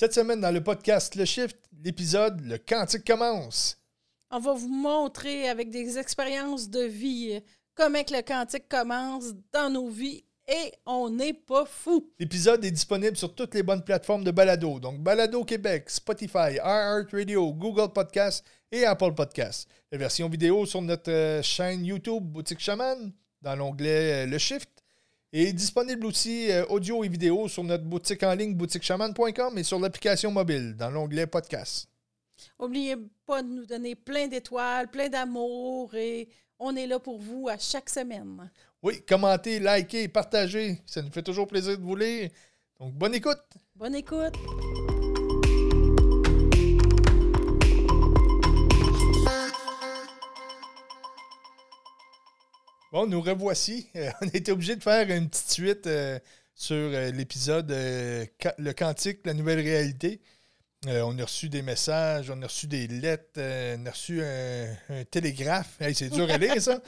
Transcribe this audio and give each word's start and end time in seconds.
Cette 0.00 0.14
semaine, 0.14 0.40
dans 0.40 0.50
le 0.50 0.62
podcast 0.62 1.14
Le 1.14 1.26
Shift, 1.26 1.58
l'épisode 1.84 2.40
Le 2.40 2.56
Quantique 2.56 3.04
commence. 3.06 3.76
On 4.30 4.38
va 4.38 4.54
vous 4.54 4.70
montrer 4.70 5.46
avec 5.46 5.68
des 5.68 5.98
expériences 5.98 6.70
de 6.70 6.84
vie 6.84 7.32
euh, 7.34 7.40
comment 7.74 8.02
que 8.02 8.14
le 8.14 8.22
quantique 8.22 8.66
commence 8.66 9.34
dans 9.52 9.68
nos 9.68 9.90
vies 9.90 10.24
et 10.48 10.72
on 10.86 11.10
n'est 11.10 11.34
pas 11.34 11.66
fou. 11.66 12.10
L'épisode 12.18 12.64
est 12.64 12.70
disponible 12.70 13.14
sur 13.14 13.34
toutes 13.34 13.54
les 13.54 13.62
bonnes 13.62 13.84
plateformes 13.84 14.24
de 14.24 14.30
balado, 14.30 14.80
donc 14.80 15.00
Balado 15.00 15.44
Québec, 15.44 15.90
Spotify, 15.90 16.54
iHeartRadio, 16.54 17.52
Google 17.52 17.92
Podcasts 17.92 18.42
et 18.72 18.86
Apple 18.86 19.12
Podcasts. 19.12 19.68
La 19.92 19.98
version 19.98 20.30
vidéo 20.30 20.64
sur 20.64 20.80
notre 20.80 21.12
euh, 21.12 21.42
chaîne 21.42 21.84
YouTube 21.84 22.24
Boutique 22.24 22.60
Chaman, 22.60 23.12
dans 23.42 23.54
l'onglet 23.54 24.24
euh, 24.24 24.26
Le 24.26 24.38
Shift, 24.38 24.79
est 25.32 25.52
disponible 25.52 26.06
aussi 26.06 26.50
euh, 26.50 26.64
audio 26.66 27.04
et 27.04 27.08
vidéo 27.08 27.48
sur 27.48 27.64
notre 27.64 27.84
boutique 27.84 28.22
en 28.22 28.34
ligne 28.34 28.54
boutiquechaman.com 28.54 29.58
et 29.58 29.62
sur 29.62 29.78
l'application 29.78 30.30
mobile, 30.30 30.74
dans 30.76 30.90
l'onglet 30.90 31.26
Podcast. 31.26 31.88
N'oubliez 32.58 32.96
pas 33.26 33.42
de 33.42 33.48
nous 33.48 33.66
donner 33.66 33.94
plein 33.94 34.26
d'étoiles, 34.26 34.90
plein 34.90 35.08
d'amour 35.08 35.94
et 35.94 36.28
on 36.58 36.74
est 36.76 36.86
là 36.86 36.98
pour 36.98 37.18
vous 37.18 37.48
à 37.48 37.58
chaque 37.58 37.88
semaine. 37.88 38.50
Oui, 38.82 39.02
commentez, 39.06 39.60
likez, 39.60 40.08
partagez. 40.08 40.80
Ça 40.86 41.02
nous 41.02 41.10
fait 41.10 41.22
toujours 41.22 41.46
plaisir 41.46 41.78
de 41.78 41.82
vous 41.82 41.96
lire. 41.96 42.30
Donc, 42.78 42.94
bonne 42.94 43.14
écoute. 43.14 43.42
Bonne 43.76 43.94
écoute. 43.94 44.34
Bon, 52.92 53.06
nous 53.06 53.20
revoici. 53.20 53.86
Euh, 53.94 54.10
on 54.20 54.26
été 54.26 54.50
obligé 54.50 54.74
de 54.74 54.82
faire 54.82 55.08
une 55.08 55.28
petite 55.28 55.50
suite 55.50 55.86
euh, 55.86 56.18
sur 56.56 56.74
euh, 56.74 57.12
l'épisode 57.12 57.70
euh, 57.70 58.26
Le 58.58 58.72
Quantique, 58.72 59.20
la 59.24 59.32
nouvelle 59.32 59.60
réalité. 59.60 60.20
On 60.86 61.18
a 61.18 61.24
reçu 61.24 61.50
des 61.50 61.60
messages, 61.60 62.30
on 62.30 62.40
a 62.40 62.46
reçu 62.46 62.66
des 62.66 62.86
lettres, 62.86 63.38
on 63.38 63.84
a 63.84 63.90
reçu 63.90 64.22
un, 64.22 65.04
télégraphe. 65.10 65.78
Hey, 65.78 65.94
c'est 65.94 66.08
dur 66.08 66.28
à 66.30 66.38
lire, 66.38 66.60
ça. 66.60 66.80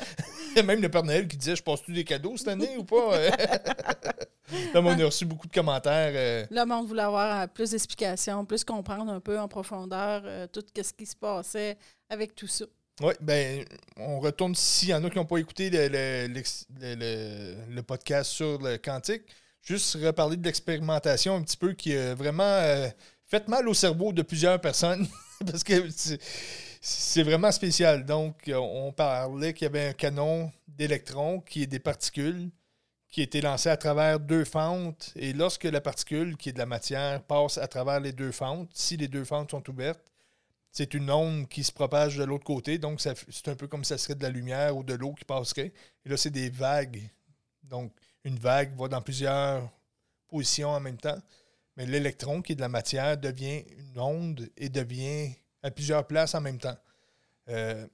Même 0.65 0.81
le 0.81 0.89
Père 0.89 1.03
Noël 1.03 1.29
qui 1.29 1.37
disait 1.37 1.57
Je 1.57 1.63
passe-tu 1.63 1.93
des 1.93 2.03
cadeaux 2.03 2.35
cette 2.39 2.49
année 2.49 2.75
ou 2.79 2.85
pas 2.85 2.97
on 4.75 4.87
a 4.87 5.05
reçu 5.05 5.27
beaucoup 5.27 5.47
de 5.47 5.53
commentaires. 5.53 6.47
Là, 6.51 6.65
on 6.71 6.85
voulait 6.85 7.03
avoir 7.03 7.47
plus 7.51 7.73
d'explications, 7.73 8.47
plus 8.47 8.65
comprendre 8.65 9.13
un 9.13 9.21
peu 9.21 9.39
en 9.39 9.47
profondeur 9.47 10.49
tout 10.49 10.65
ce 10.75 10.93
qui 10.95 11.05
se 11.05 11.15
passait 11.15 11.77
avec 12.09 12.35
tout 12.35 12.47
ça. 12.47 12.65
Oui, 13.01 13.15
ben, 13.21 13.65
on 13.97 14.21
retourne 14.21 14.55
s'il 14.55 14.91
y 14.91 14.95
en 14.95 15.03
a 15.03 15.11
qui 15.11 15.17
n'ont 15.17 15.25
pas 15.25 15.39
écouté 15.39 15.71
le, 15.71 16.29
le- 16.29 17.83
podcast 17.83 18.31
sur 18.31 18.59
le 18.61 18.77
quantique. 18.77 19.23
Juste 19.63 19.95
reparler 20.03 20.37
de 20.37 20.45
l'expérimentation 20.45 21.37
un 21.37 21.43
petit 21.43 21.57
peu 21.57 21.73
qui 21.73 21.97
a 21.97 22.15
vraiment 22.15 22.43
euh, 22.43 22.89
fait 23.27 23.49
mal 23.49 23.69
au 23.69 23.75
cerveau 23.75 24.13
de 24.13 24.23
plusieurs 24.23 24.61
personnes 24.61 25.07
parce 25.47 25.65
que 25.65 25.89
c'est- 25.91 27.23
vraiment 27.23 27.51
spécial. 27.51 28.05
Donc, 28.05 28.51
on 28.55 28.93
parlait 28.93 29.55
qu'il 29.55 29.65
y 29.67 29.69
avait 29.69 29.89
un 29.89 29.93
canon 29.95 30.53
d'électrons 30.69 31.41
qui 31.41 31.63
est 31.63 31.67
des 31.67 31.79
particules 31.79 32.51
qui 33.11 33.23
été 33.23 33.41
lancé 33.43 33.69
à 33.69 33.77
travers 33.77 34.21
deux 34.21 34.45
fentes. 34.45 35.13
Et 35.17 35.33
lorsque 35.35 35.65
la 35.65 35.81
particule, 35.81 36.37
qui 36.37 36.49
est 36.51 36.53
de 36.53 36.59
la 36.59 36.67
matière, 36.67 37.23
passe 37.23 37.59
à 37.59 37.69
travers 37.69 38.01
les 38.01 38.13
deux 38.13 38.33
fentes, 38.33 38.71
si 38.75 38.97
les 38.97 39.09
deux 39.09 39.25
fentes 39.25 39.51
sont 39.53 39.69
ouvertes, 39.71 40.12
c'est 40.73 40.95
une 40.95 41.11
onde 41.11 41.49
qui 41.49 41.63
se 41.63 41.71
propage 41.71 42.17
de 42.17 42.25
l'autre 42.25 42.45
côté. 42.45 42.79
Donc, 42.79 43.01
c'est 43.01 43.49
un 43.49 43.55
peu 43.55 43.69
comme 43.69 43.85
ça 43.85 43.99
serait 43.99 44.15
de 44.15 44.23
la 44.23 44.31
lumière 44.31 44.75
ou 44.75 44.83
de 44.83 44.95
l'eau 44.95 45.13
qui 45.13 45.25
passerait. 45.25 45.73
Et 46.05 46.09
là, 46.09 46.17
c'est 46.17 46.31
des 46.31 46.49
vagues. 46.49 47.03
Donc, 47.63 47.93
une 48.25 48.39
vague 48.39 48.75
va 48.77 48.89
dans 48.89 49.03
plusieurs 49.03 49.71
positions 50.29 50.71
en 50.71 50.81
même 50.81 50.97
temps. 50.97 51.19
Mais 51.77 51.85
l'électron, 51.85 52.41
qui 52.41 52.53
est 52.53 52.57
de 52.57 52.63
la 52.63 52.71
matière, 52.71 53.19
devient 53.19 53.65
une 53.79 54.01
onde 54.01 54.49
et 54.57 54.71
devient 54.71 55.35
à 55.63 55.71
plusieurs 55.71 56.07
places 56.07 56.35
en 56.35 56.41
même 56.41 56.59
temps. 56.59 56.77
Euh, 57.49 57.87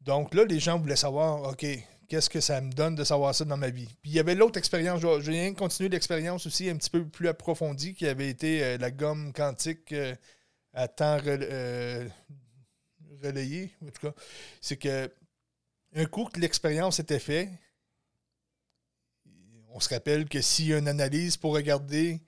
donc 0.00 0.34
là, 0.34 0.44
les 0.44 0.60
gens 0.60 0.78
voulaient 0.78 0.96
savoir, 0.96 1.42
OK, 1.42 1.66
qu'est-ce 2.08 2.30
que 2.30 2.40
ça 2.40 2.60
me 2.62 2.72
donne 2.72 2.94
de 2.94 3.04
savoir 3.04 3.34
ça 3.34 3.44
dans 3.44 3.56
ma 3.56 3.70
vie? 3.70 3.88
Puis 4.00 4.12
il 4.12 4.14
y 4.14 4.20
avait 4.20 4.34
l'autre 4.34 4.58
expérience, 4.58 5.00
je 5.00 5.30
viens 5.30 5.50
de 5.50 5.56
continuer 5.56 5.88
l'expérience 5.90 6.46
aussi 6.46 6.70
un 6.70 6.76
petit 6.76 6.90
peu 6.90 7.04
plus 7.06 7.28
approfondie, 7.28 7.94
qui 7.94 8.06
avait 8.06 8.28
été 8.28 8.62
euh, 8.62 8.78
la 8.78 8.90
gomme 8.90 9.32
quantique 9.32 9.92
euh, 9.92 10.14
à 10.76 10.88
temps 10.88 11.18
euh, 11.26 12.08
relayé, 13.22 13.72
en 13.82 13.90
tout 13.90 14.08
cas. 14.08 14.14
C'est 14.60 14.76
que 14.76 15.10
un 15.94 16.04
coup 16.04 16.26
que 16.26 16.38
l'expérience 16.38 17.00
était 17.00 17.18
faite, 17.18 17.48
on 19.70 19.80
se 19.80 19.88
rappelle 19.88 20.28
que 20.28 20.40
s'il 20.40 20.68
y 20.68 20.74
a 20.74 20.78
une 20.78 20.88
analyse 20.88 21.36
pour 21.36 21.54
regarder 21.54 22.20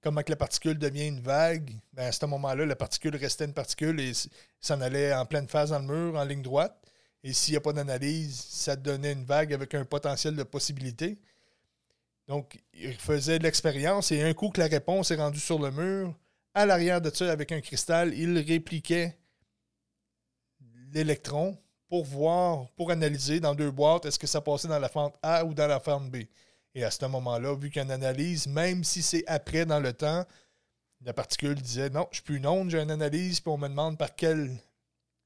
comment 0.00 0.22
que 0.22 0.30
la 0.30 0.36
particule 0.36 0.78
devient 0.78 1.06
une 1.08 1.20
vague, 1.20 1.70
ben 1.92 2.06
à 2.06 2.12
ce 2.12 2.24
moment-là, 2.24 2.64
la 2.64 2.76
particule 2.76 3.14
restait 3.16 3.44
une 3.44 3.52
particule 3.52 4.00
et 4.00 4.12
s'en 4.60 4.80
allait 4.80 5.12
en 5.12 5.26
pleine 5.26 5.46
phase 5.46 5.70
dans 5.70 5.78
le 5.78 5.84
mur, 5.84 6.18
en 6.18 6.24
ligne 6.24 6.42
droite. 6.42 6.76
Et 7.22 7.34
s'il 7.34 7.52
n'y 7.52 7.58
a 7.58 7.60
pas 7.60 7.74
d'analyse, 7.74 8.40
ça 8.48 8.76
donnait 8.76 9.12
une 9.12 9.26
vague 9.26 9.52
avec 9.52 9.74
un 9.74 9.84
potentiel 9.84 10.34
de 10.34 10.42
possibilité. 10.42 11.18
Donc, 12.28 12.58
il 12.72 12.94
faisait 12.94 13.38
de 13.38 13.42
l'expérience 13.42 14.10
et 14.10 14.22
un 14.22 14.32
coup 14.32 14.48
que 14.48 14.60
la 14.60 14.68
réponse 14.68 15.10
est 15.10 15.16
rendue 15.16 15.40
sur 15.40 15.58
le 15.58 15.70
mur, 15.70 16.14
à 16.54 16.66
l'arrière 16.66 17.00
de 17.00 17.10
ça, 17.10 17.30
avec 17.30 17.52
un 17.52 17.60
cristal, 17.60 18.14
il 18.14 18.38
répliquait 18.38 19.16
l'électron 20.92 21.56
pour 21.88 22.04
voir, 22.04 22.70
pour 22.76 22.90
analyser 22.90 23.40
dans 23.40 23.54
deux 23.54 23.70
boîtes, 23.70 24.06
est-ce 24.06 24.18
que 24.18 24.26
ça 24.26 24.40
passait 24.40 24.68
dans 24.68 24.78
la 24.78 24.88
fente 24.88 25.16
A 25.22 25.44
ou 25.44 25.54
dans 25.54 25.66
la 25.66 25.80
fente 25.80 26.10
B. 26.10 26.18
Et 26.74 26.84
à 26.84 26.90
ce 26.90 27.04
moment-là, 27.06 27.56
vu 27.56 27.68
une 27.74 27.90
analyse, 27.90 28.46
même 28.46 28.84
si 28.84 29.02
c'est 29.02 29.24
après 29.26 29.66
dans 29.66 29.80
le 29.80 29.92
temps, 29.92 30.24
la 31.02 31.12
particule 31.12 31.54
disait 31.54 31.90
non, 31.90 32.06
je 32.10 32.16
suis 32.16 32.24
plus 32.24 32.36
une 32.36 32.46
onde, 32.46 32.70
j'ai 32.70 32.80
une 32.80 32.90
analyse, 32.90 33.40
puis 33.40 33.50
on 33.50 33.58
me 33.58 33.68
demande 33.68 33.98
par 33.98 34.14
quelle, 34.14 34.56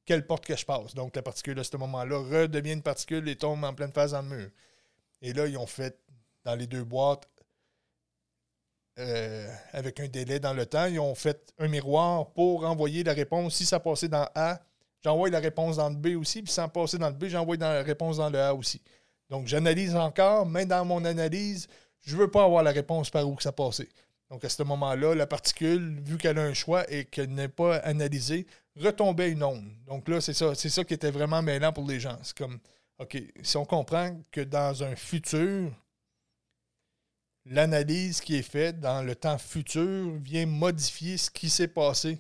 quelle 0.07 0.27
porte 0.27 0.47
que 0.47 0.57
je 0.57 0.65
passe. 0.65 0.95
Donc 0.95 1.17
la 1.17 1.23
particule 1.23 1.59
à 1.59 1.65
ce 1.65 1.77
moment-là 1.77 2.19
redevient 2.19 2.73
une 2.73 2.83
particule 2.83 3.29
et 3.29 3.37
tombe 3.37 3.63
en 3.65 3.75
pleine 3.75 3.93
phase 3.93 4.13
dans 4.13 4.23
le 4.23 4.29
mur. 4.29 4.51
Et 5.21 5.33
là, 5.33 5.47
ils 5.47 5.59
ont 5.59 5.67
fait 5.67 5.99
dans 6.45 6.55
les 6.55 6.67
deux 6.67 6.85
boîtes 6.85 7.29
euh, 8.99 9.49
avec 9.73 10.01
un 10.01 10.07
délai 10.07 10.39
dans 10.39 10.53
le 10.53 10.67
temps, 10.67 10.87
ils 10.87 11.01
ont 11.01 11.15
fait 11.15 11.53
un 11.59 11.69
miroir 11.69 12.31
pour 12.33 12.65
envoyer 12.65 13.03
la 13.03 13.13
réponse. 13.13 13.57
Si 13.57 13.67
ça 13.67 13.81
passait 13.81 14.09
dans 14.09 14.29
A, 14.35 14.61
j'envoie 15.03 15.31
la 15.31 15.41
réponse 15.41 15.77
dans 15.77 15.89
le 15.89 15.97
B 15.97 16.19
aussi, 16.19 16.43
puis 16.43 16.53
sans 16.53 16.69
passer 16.69 16.99
dans 16.99 17.09
le 17.09 17.15
B, 17.15 17.27
j'envoie 17.27 17.57
la 17.57 17.83
réponse 17.83 18.19
dans 18.19 18.31
le 18.31 18.41
A 18.41 18.55
aussi. 18.55 18.81
Donc, 19.31 19.47
j'analyse 19.47 19.97
encore, 19.97 20.47
mais 20.47 20.67
dans 20.67 20.85
mon 20.85 21.05
analyse, 21.05 21.67
je 22.03 22.15
ne 22.15 22.21
veux 22.21 22.31
pas 22.31 22.45
avoir 22.45 22.63
la 22.63 22.71
réponse 22.71 23.11
par 23.11 23.27
où 23.27 23.35
que 23.35 23.43
ça 23.43 23.53
passait. 23.53 23.89
Donc, 24.31 24.45
à 24.45 24.49
ce 24.49 24.63
moment-là, 24.63 25.15
la 25.15 25.27
particule, 25.27 26.01
vu 26.01 26.17
qu'elle 26.17 26.39
a 26.39 26.43
un 26.43 26.55
choix 26.55 26.91
et 26.91 27.05
qu'elle 27.05 27.31
n'est 27.31 27.49
pas 27.49 27.77
analysée, 27.79 28.47
retombait 28.77 29.31
une 29.31 29.43
onde. 29.43 29.71
Donc 29.87 30.09
là, 30.09 30.21
c'est 30.21 30.33
ça, 30.35 30.55
c'est 30.55 30.69
ça 30.69 30.85
qui 30.85 30.95
était 30.95 31.11
vraiment 31.11 31.43
mêlant 31.43 31.73
pour 31.73 31.87
les 31.87 32.01
gens. 32.01 32.19
C'est 32.23 32.37
comme, 32.37 32.59
OK, 32.99 33.21
si 33.43 33.57
on 33.57 33.65
comprend 33.65 34.17
que 34.31 34.41
dans 34.41 34.83
un 34.83 34.97
futur, 34.97 35.71
l'analyse 37.47 38.21
qui 38.21 38.37
est 38.37 38.43
faite 38.43 38.81
dans 38.81 39.03
le 39.03 39.15
temps 39.15 39.39
futur 39.39 40.13
vient 40.17 40.47
modifier 40.47 41.17
ce 41.17 41.31
qui 41.31 41.51
s'est 41.51 41.69
passé. 41.69 42.19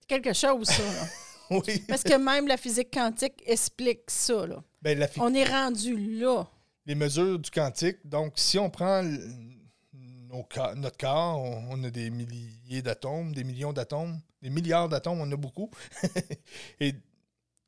C'est 0.00 0.08
quelque 0.08 0.32
chose, 0.32 0.66
ça. 0.66 0.82
là. 0.82 1.06
Oui. 1.50 1.82
Parce 1.88 2.04
que 2.04 2.16
même 2.16 2.46
la 2.46 2.56
physique 2.56 2.92
quantique 2.94 3.42
explique 3.44 4.08
ça. 4.08 4.46
Là. 4.46 4.62
Ben, 4.82 4.96
la 4.96 5.08
On 5.16 5.34
est 5.34 5.44
rendu 5.44 6.20
là. 6.20 6.46
les 6.86 6.94
mesures 6.94 7.40
du 7.40 7.50
quantique. 7.50 7.96
Donc, 8.04 8.34
si 8.36 8.56
on 8.56 8.70
prend 8.70 9.02
nos 9.02 10.46
notre 10.76 10.96
corps, 10.96 11.40
on, 11.42 11.72
on 11.72 11.82
a 11.82 11.90
des 11.90 12.08
milliers 12.08 12.82
d'atomes, 12.82 13.34
des 13.34 13.42
millions 13.42 13.72
d'atomes, 13.72 14.20
des 14.40 14.48
milliards 14.50 14.88
d'atomes, 14.88 15.20
on 15.20 15.32
a 15.32 15.36
beaucoup. 15.36 15.68
Et 16.80 16.94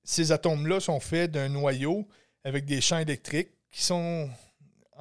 ces 0.04 0.30
atomes-là 0.30 0.78
sont 0.78 1.00
faits 1.00 1.32
d'un 1.32 1.48
noyau 1.48 2.06
avec 2.44 2.64
des 2.64 2.80
champs 2.80 2.98
électriques 2.98 3.50
qui 3.72 3.82
sont 3.82 4.30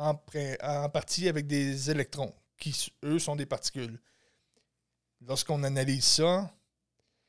en, 0.01 0.89
partie 0.89 1.29
avec 1.29 1.47
des 1.47 1.89
électrons, 1.89 2.33
qui, 2.57 2.91
eux, 3.03 3.19
sont 3.19 3.35
des 3.35 3.45
particules. 3.45 3.99
Lorsqu'on 5.27 5.63
analyse 5.63 6.05
ça, 6.05 6.51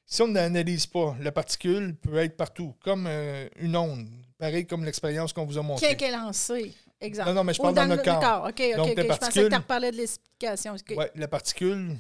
si 0.06 0.22
on 0.22 0.28
n'analyse 0.28 0.86
pas, 0.86 1.16
la 1.20 1.32
particule 1.32 1.94
peut 1.96 2.16
être 2.18 2.36
partout, 2.36 2.74
comme 2.80 3.06
euh, 3.06 3.48
une 3.56 3.76
onde, 3.76 4.08
pareil 4.38 4.66
comme 4.66 4.84
l'expérience 4.84 5.32
qu'on 5.32 5.44
vous 5.46 5.58
a 5.58 5.62
montrée. 5.62 5.96
Qui 5.96 6.04
est 6.04 6.10
lancé? 6.10 6.74
Exemple. 7.00 7.28
Non, 7.30 7.34
non, 7.34 7.44
mais 7.44 7.54
je 7.54 7.60
parle 7.60 7.74
dans 7.74 7.86
notre 7.86 8.08
le 8.08 8.20
corps. 8.20 8.44
OK, 8.46 8.50
OK, 8.50 8.76
Donc, 8.76 8.88
Je 8.88 8.94
pensais 8.94 9.02
que 9.02 9.08
particule- 9.08 9.48
tu 9.48 9.56
reparlais 9.56 9.90
de 9.90 9.96
l'explication. 9.96 10.76
Ouais, 10.96 11.10
la 11.16 11.28
particule, 11.28 11.96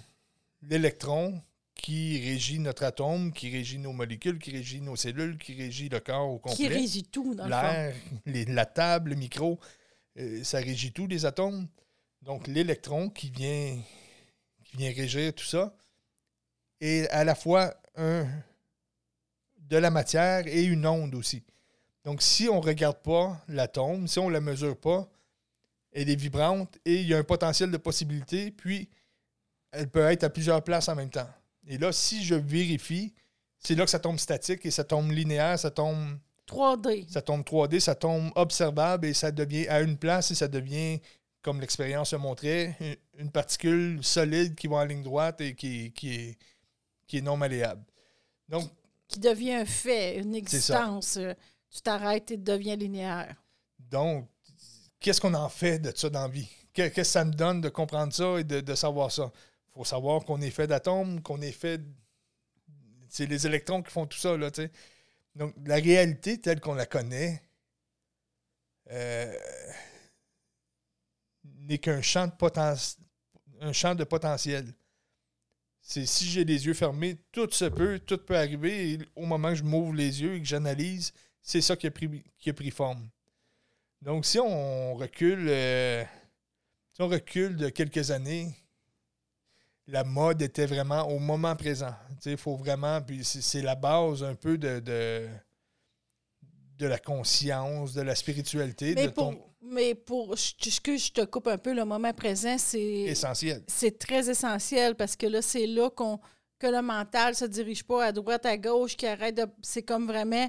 l'électron, 0.62 1.42
qui 1.74 2.20
régit 2.20 2.60
notre 2.60 2.84
atome, 2.84 3.32
qui 3.32 3.50
régit 3.50 3.78
nos 3.78 3.92
molécules, 3.92 4.38
qui 4.38 4.52
régit 4.52 4.80
nos 4.80 4.94
cellules, 4.94 5.36
qui 5.38 5.54
régit 5.54 5.88
le 5.88 5.98
corps 6.00 6.30
au 6.30 6.38
complet. 6.38 6.56
Qui 6.56 6.68
régit 6.68 7.02
tout, 7.02 7.34
dans 7.34 7.46
le 7.46 7.50
fond. 7.50 7.92
L'air, 8.26 8.46
la 8.48 8.66
table, 8.66 9.10
le 9.10 9.16
micro, 9.16 9.58
euh, 10.18 10.44
ça 10.44 10.58
régit 10.58 10.92
tout, 10.92 11.06
les 11.06 11.26
atomes. 11.26 11.68
Donc, 12.22 12.46
l'électron 12.46 13.08
qui 13.08 13.30
vient, 13.30 13.80
qui 14.64 14.76
vient 14.76 14.92
régir 14.92 15.34
tout 15.34 15.44
ça 15.44 15.74
est 16.80 17.08
à 17.10 17.24
la 17.24 17.34
fois 17.34 17.74
de 17.96 19.76
la 19.76 19.90
matière 19.90 20.46
et 20.46 20.64
une 20.64 20.86
onde 20.86 21.14
aussi. 21.14 21.42
Donc, 22.04 22.22
si 22.22 22.48
on 22.48 22.60
ne 22.60 22.66
regarde 22.66 22.98
pas 23.02 23.40
l'atome, 23.48 24.08
si 24.08 24.18
on 24.18 24.28
ne 24.28 24.32
la 24.32 24.40
mesure 24.40 24.78
pas, 24.78 25.08
elle 25.92 26.10
est 26.10 26.16
vibrante 26.16 26.78
et 26.84 27.00
il 27.00 27.06
y 27.06 27.14
a 27.14 27.18
un 27.18 27.24
potentiel 27.24 27.70
de 27.70 27.76
possibilité. 27.76 28.50
Puis, 28.50 28.88
elle 29.70 29.88
peut 29.88 30.10
être 30.10 30.24
à 30.24 30.30
plusieurs 30.30 30.62
places 30.62 30.88
en 30.88 30.94
même 30.94 31.10
temps. 31.10 31.28
Et 31.66 31.78
là, 31.78 31.92
si 31.92 32.24
je 32.24 32.34
vérifie, 32.34 33.14
c'est 33.58 33.74
là 33.74 33.84
que 33.84 33.90
ça 33.90 34.00
tombe 34.00 34.18
statique 34.18 34.66
et 34.66 34.70
ça 34.70 34.84
tombe 34.84 35.10
linéaire, 35.10 35.58
ça 35.58 35.70
tombe 35.70 36.18
3D. 36.48 37.08
ça 37.10 37.22
tombe 37.22 37.42
3D, 37.44 37.80
ça 37.80 37.94
tombe 37.94 38.30
observable 38.34 39.06
et 39.06 39.14
ça 39.14 39.30
devient 39.30 39.66
à 39.68 39.80
une 39.80 39.96
place 39.96 40.30
et 40.30 40.34
ça 40.34 40.48
devient, 40.48 41.00
comme 41.40 41.60
l'expérience 41.60 42.12
le 42.12 42.18
montrait, 42.18 42.76
une- 43.18 43.30
particule 43.30 44.02
solide 44.04 44.54
qui 44.54 44.66
va 44.66 44.76
en 44.76 44.84
ligne 44.84 45.02
droite 45.02 45.40
et 45.40 45.54
qui, 45.54 45.92
qui, 45.92 46.14
est, 46.14 46.38
qui 47.06 47.18
est 47.18 47.22
non 47.22 47.36
malléable. 47.36 47.84
Donc, 48.48 48.70
Qui 49.08 49.20
devient 49.20 49.52
un 49.54 49.64
fait, 49.64 50.18
une 50.18 50.34
existence. 50.34 51.18
Tu 51.70 51.80
t'arrêtes 51.80 52.30
et 52.32 52.36
devient 52.36 52.76
linéaire. 52.76 53.34
donc 53.78 54.28
qu'est-ce 55.00 55.20
qu'on 55.20 55.34
en 55.34 55.48
fait 55.48 55.78
de 55.78 55.92
ça 55.96 56.10
dans 56.10 56.22
la 56.22 56.28
vie? 56.28 56.48
Que- 56.74 56.88
Qu'est-ce 56.88 56.94
que 56.94 57.02
ça 57.04 57.24
me 57.24 57.32
donne 57.32 57.60
de 57.60 57.68
comprendre 57.68 58.12
ça 58.12 58.38
et 58.38 58.44
de, 58.44 58.60
de 58.60 58.74
savoir 58.74 59.10
ça? 59.10 59.30
Il 59.70 59.78
faut 59.78 59.84
savoir 59.84 60.24
qu'on 60.24 60.40
est 60.42 60.50
fait 60.50 60.66
d'atomes, 60.66 61.22
qu'on 61.22 61.40
est 61.40 61.50
fait. 61.52 61.80
C'est 63.08 63.26
les 63.26 63.46
électrons 63.46 63.82
qui 63.82 63.90
font 63.90 64.06
tout 64.06 64.18
ça, 64.18 64.36
là, 64.36 64.50
tu 64.50 64.62
sais. 64.62 64.70
Donc, 65.34 65.54
la 65.64 65.76
réalité 65.76 66.40
telle 66.40 66.60
qu'on 66.60 66.74
la 66.74 66.86
connaît 66.86 67.42
euh, 68.90 69.34
n'est 71.44 71.78
qu'un 71.78 72.02
champ 72.02 72.26
de 72.26 74.04
potentiel. 74.04 74.74
C'est 75.80 76.06
si 76.06 76.26
j'ai 76.26 76.44
les 76.44 76.66
yeux 76.66 76.74
fermés, 76.74 77.16
tout 77.32 77.50
se 77.50 77.64
peut, 77.64 77.98
tout 77.98 78.18
peut 78.18 78.36
arriver. 78.36 78.92
Et 78.92 78.98
au 79.16 79.26
moment 79.26 79.48
que 79.50 79.56
je 79.56 79.64
m'ouvre 79.64 79.94
les 79.94 80.22
yeux 80.22 80.34
et 80.34 80.40
que 80.40 80.46
j'analyse, 80.46 81.12
c'est 81.42 81.60
ça 81.60 81.76
qui 81.76 81.86
a 81.86 81.90
pris, 81.90 82.22
qui 82.38 82.50
a 82.50 82.52
pris 82.52 82.70
forme. 82.70 83.08
Donc, 84.00 84.26
si 84.26 84.38
on 84.38 84.94
recule, 84.94 85.46
euh, 85.48 86.04
si 86.92 87.02
on 87.02 87.08
recule 87.08 87.56
de 87.56 87.68
quelques 87.68 88.10
années, 88.10 88.54
la 89.86 90.04
mode 90.04 90.40
était 90.42 90.66
vraiment 90.66 91.08
au 91.08 91.18
moment 91.18 91.54
présent. 91.56 91.94
Il 92.24 92.36
faut 92.36 92.56
vraiment, 92.56 93.00
puis 93.02 93.24
c'est 93.24 93.62
la 93.62 93.74
base 93.74 94.22
un 94.22 94.34
peu 94.34 94.56
de, 94.58 94.80
de, 94.80 95.26
de 96.78 96.86
la 96.86 96.98
conscience, 96.98 97.92
de 97.94 98.02
la 98.02 98.14
spiritualité, 98.14 98.94
Mais 98.94 99.06
de 99.06 99.12
pour, 99.12 99.30
ton 99.30 99.42
mais 99.62 99.94
pour 99.94 100.36
je- 100.36 100.70
je- 100.70 100.80
que 100.80 100.96
je 100.96 101.12
te 101.12 101.24
coupe 101.24 101.46
un 101.48 101.58
peu, 101.58 101.72
le 101.72 101.84
moment 101.84 102.12
présent, 102.12 102.56
c'est 102.58 102.80
essentiel. 102.82 103.62
c'est 103.68 103.98
très 103.98 104.28
essentiel 104.30 104.94
parce 104.96 105.14
que 105.16 105.26
là, 105.26 105.42
c'est 105.42 105.66
là 105.66 105.90
qu'on 105.90 106.18
que 106.58 106.66
le 106.68 106.80
mental 106.82 107.34
se 107.34 107.44
dirige 107.44 107.82
pas 107.84 108.04
à 108.06 108.12
droite, 108.12 108.46
à 108.46 108.56
gauche, 108.56 108.96
qui 108.96 109.06
arrête 109.06 109.36
de. 109.36 109.46
C'est 109.62 109.82
comme 109.82 110.06
vraiment 110.06 110.48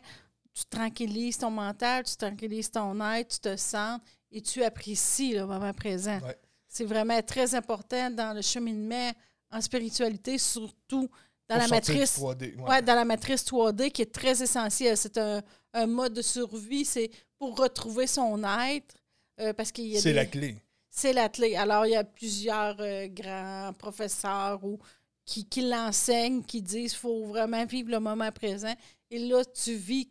tu 0.53 0.63
tranquillises 0.69 1.39
ton 1.39 1.49
mental, 1.49 2.03
tu 2.03 2.15
tranquillises 2.15 2.69
ton 2.69 2.99
être, 3.15 3.29
tu 3.29 3.39
te 3.39 3.55
sens 3.57 3.99
et 4.31 4.39
tu 4.41 4.63
apprécies 4.63 5.33
le 5.33 5.47
moment 5.47 5.73
présent. 5.73 6.19
Ouais. 6.19 6.37
C'est 6.73 6.85
vraiment 6.85 7.21
très 7.21 7.53
important 7.53 8.09
dans 8.09 8.33
le 8.35 8.41
cheminement 8.41 9.11
en 9.51 9.61
spiritualité, 9.61 10.37
surtout 10.39 11.07
dans 11.47 11.55
Pour 11.55 11.57
la 11.57 11.67
matrice. 11.67 12.17
3D, 12.17 12.55
ouais. 12.55 12.67
Ouais, 12.69 12.81
dans 12.81 12.95
la 12.95 13.05
matrice 13.05 13.43
3D 13.45 13.91
qui 13.91 14.01
est 14.01 14.11
très 14.11 14.41
essentielle. 14.41 14.97
C'est 14.97 15.17
un, 15.19 15.43
un 15.73 15.85
mode 15.85 16.13
de 16.13 16.21
survie, 16.23 16.83
c'est 16.83 17.11
pour 17.37 17.55
retrouver 17.57 18.07
son 18.07 18.43
être. 18.43 18.95
euh, 19.39 19.53
parce 19.53 19.71
qu'il 19.71 19.95
C'est 19.99 20.09
des- 20.09 20.13
la 20.15 20.25
clé. 20.25 20.55
c'est 20.89 21.13
la 21.13 21.29
clé. 21.29 21.55
Alors, 21.55 21.85
il 21.85 21.91
y 21.91 21.95
a 21.95 22.03
plusieurs 22.03 22.75
euh, 22.79 23.07
grands 23.07 23.73
professeurs 23.77 24.63
ou 24.63 24.79
qui, 25.25 25.45
qui 25.47 25.61
l'enseignent, 25.61 26.43
qui 26.43 26.61
disent 26.61 26.91
qu'il 26.93 26.99
faut 26.99 27.25
vraiment 27.27 27.65
vivre 27.65 27.91
le 27.91 27.99
moment 27.99 28.31
présent. 28.31 28.73
Et 29.11 29.19
là, 29.19 29.43
tu 29.45 29.73
vis 29.75 30.09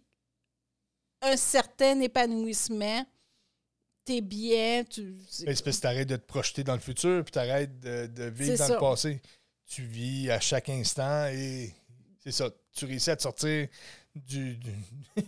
un 1.23 1.37
certain 1.37 1.99
épanouissement. 2.01 3.05
T'es 4.05 4.21
bien. 4.21 4.83
Tu, 4.85 5.15
Mais 5.47 5.55
c'est 5.55 5.63
parce 5.65 5.77
que 5.77 5.83
t'arrêtes 5.83 6.09
de 6.09 6.17
te 6.17 6.27
projeter 6.27 6.65
dans 6.65 6.75
le 6.75 6.81
futur, 6.81 7.23
puis 7.25 7.33
t'arrêtes 7.33 7.79
de, 7.81 8.07
de 8.07 8.25
vivre 8.25 8.59
dans 8.59 8.67
ça. 8.67 8.75
le 8.75 8.81
passé. 8.81 9.21
Tu 9.67 9.83
vis 9.83 10.31
à 10.31 10.41
chaque 10.41 10.69
instant 10.69 11.27
et 11.29 11.73
c'est 12.23 12.33
ça. 12.33 12.51
Tu 12.75 12.85
réussis 12.85 13.11
à 13.11 13.17
te 13.17 13.23
sortir 13.23 13.69
du, 14.15 14.57
du- 14.57 14.71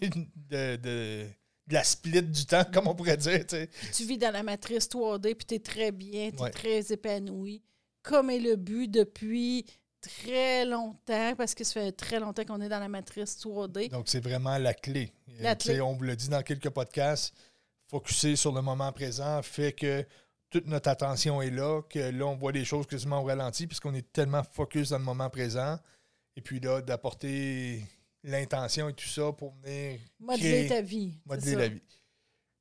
de, 0.50 0.76
de- 0.76 1.26
de 1.66 1.72
la 1.74 1.82
split 1.84 2.22
du 2.22 2.44
temps, 2.44 2.64
comme 2.72 2.88
on 2.88 2.94
pourrait 2.94 3.16
dire. 3.16 3.44
tu 3.46 4.04
vis 4.04 4.18
dans 4.18 4.32
la 4.32 4.42
matrice 4.42 4.86
3D, 4.88 5.34
puis 5.34 5.46
tu 5.46 5.54
es 5.54 5.58
très 5.60 5.92
bien, 5.92 6.30
tu 6.30 6.36
es 6.36 6.40
Ouais. 6.42 6.50
très 6.50 6.92
épanoui. 6.92 7.62
Comme 8.02 8.28
est 8.28 8.38
le 8.38 8.56
but 8.56 8.90
depuis 8.90 9.64
très 10.02 10.66
longtemps, 10.66 11.34
parce 11.38 11.54
que 11.54 11.64
ça 11.64 11.74
fait 11.80 11.92
très 11.92 12.20
longtemps 12.20 12.44
qu'on 12.44 12.60
est 12.60 12.68
dans 12.68 12.80
la 12.80 12.88
matrice 12.88 13.38
3D. 13.38 13.88
Donc, 13.88 14.08
c'est 14.08 14.20
vraiment 14.22 14.58
la 14.58 14.74
clé. 14.74 15.10
La 15.40 15.54
clé. 15.54 15.80
On 15.80 15.94
vous 15.94 16.02
l'a 16.02 16.14
dit 16.16 16.28
dans 16.28 16.42
quelques 16.42 16.68
podcasts, 16.68 17.32
focuser 17.88 18.36
sur 18.36 18.52
le 18.52 18.62
moment 18.62 18.92
présent 18.92 19.42
fait 19.42 19.72
que 19.72 20.04
toute 20.50 20.66
notre 20.66 20.88
attention 20.88 21.42
est 21.42 21.50
là, 21.50 21.82
que 21.82 21.98
là, 21.98 22.26
on 22.26 22.36
voit 22.36 22.52
les 22.52 22.64
choses 22.64 22.86
quasiment 22.86 23.20
au 23.20 23.24
ralenti, 23.24 23.66
puisqu'on 23.66 23.94
est 23.94 24.12
tellement 24.12 24.42
focus 24.44 24.90
dans 24.90 24.98
le 24.98 25.04
moment 25.04 25.28
présent. 25.30 25.78
Et 26.36 26.40
puis 26.40 26.60
là, 26.60 26.80
d'apporter 26.80 27.82
l'intention 28.22 28.88
et 28.88 28.92
tout 28.94 29.08
ça 29.08 29.32
pour 29.32 29.52
venir 29.62 29.98
Modeler 30.20 30.40
créer, 30.42 30.68
ta 30.68 30.80
vie. 30.80 31.18
modeler 31.26 31.54
la 31.56 31.68
vie. 31.68 31.82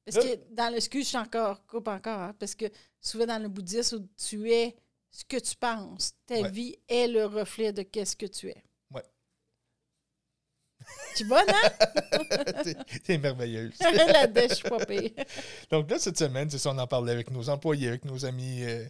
Parce 0.06 0.18
que 0.26 0.40
dans 0.54 0.70
le 0.70 0.78
excuse, 0.78 1.04
je 1.04 1.10
suis 1.10 1.18
encore, 1.18 1.66
coupe 1.66 1.88
encore, 1.88 2.20
hein, 2.20 2.36
parce 2.38 2.56
que 2.56 2.66
souvent 3.00 3.26
dans 3.26 3.42
le 3.42 3.48
bouddhisme, 3.48 4.06
tu 4.18 4.52
es 4.52 4.76
ce 5.12 5.24
que 5.24 5.38
tu 5.38 5.56
penses. 5.56 6.14
Ta 6.26 6.42
Ouais. 6.42 6.50
vie 6.52 6.76
est 6.90 7.08
le 7.08 7.26
reflet 7.26 7.72
de 7.72 7.84
qu'est-ce 7.84 8.16
que 8.16 8.26
tu 8.26 8.50
es. 8.50 8.64
Tu 11.16 11.24
es 11.24 11.26
bonne, 11.28 11.46
hein? 11.50 12.64
T'es- 13.04 13.18
merveilleuse. 13.18 13.74
La 14.14 14.28
dèche, 14.28 14.50
je 14.52 14.56
suis 14.56 14.70
pas 14.70 14.86
pire. 14.86 15.12
Donc 15.72 15.90
là, 15.90 16.00
cette 16.00 16.18
semaine, 16.18 16.50
c'est 16.50 16.58
ça, 16.58 16.72
on 16.72 16.78
en 16.78 16.88
parlait 16.88 17.12
avec 17.12 17.32
nos 17.32 17.50
employés, 17.50 17.88
avec 17.90 18.06
nos 18.06 18.26
amis. 18.26 18.64
euh, 18.64 18.86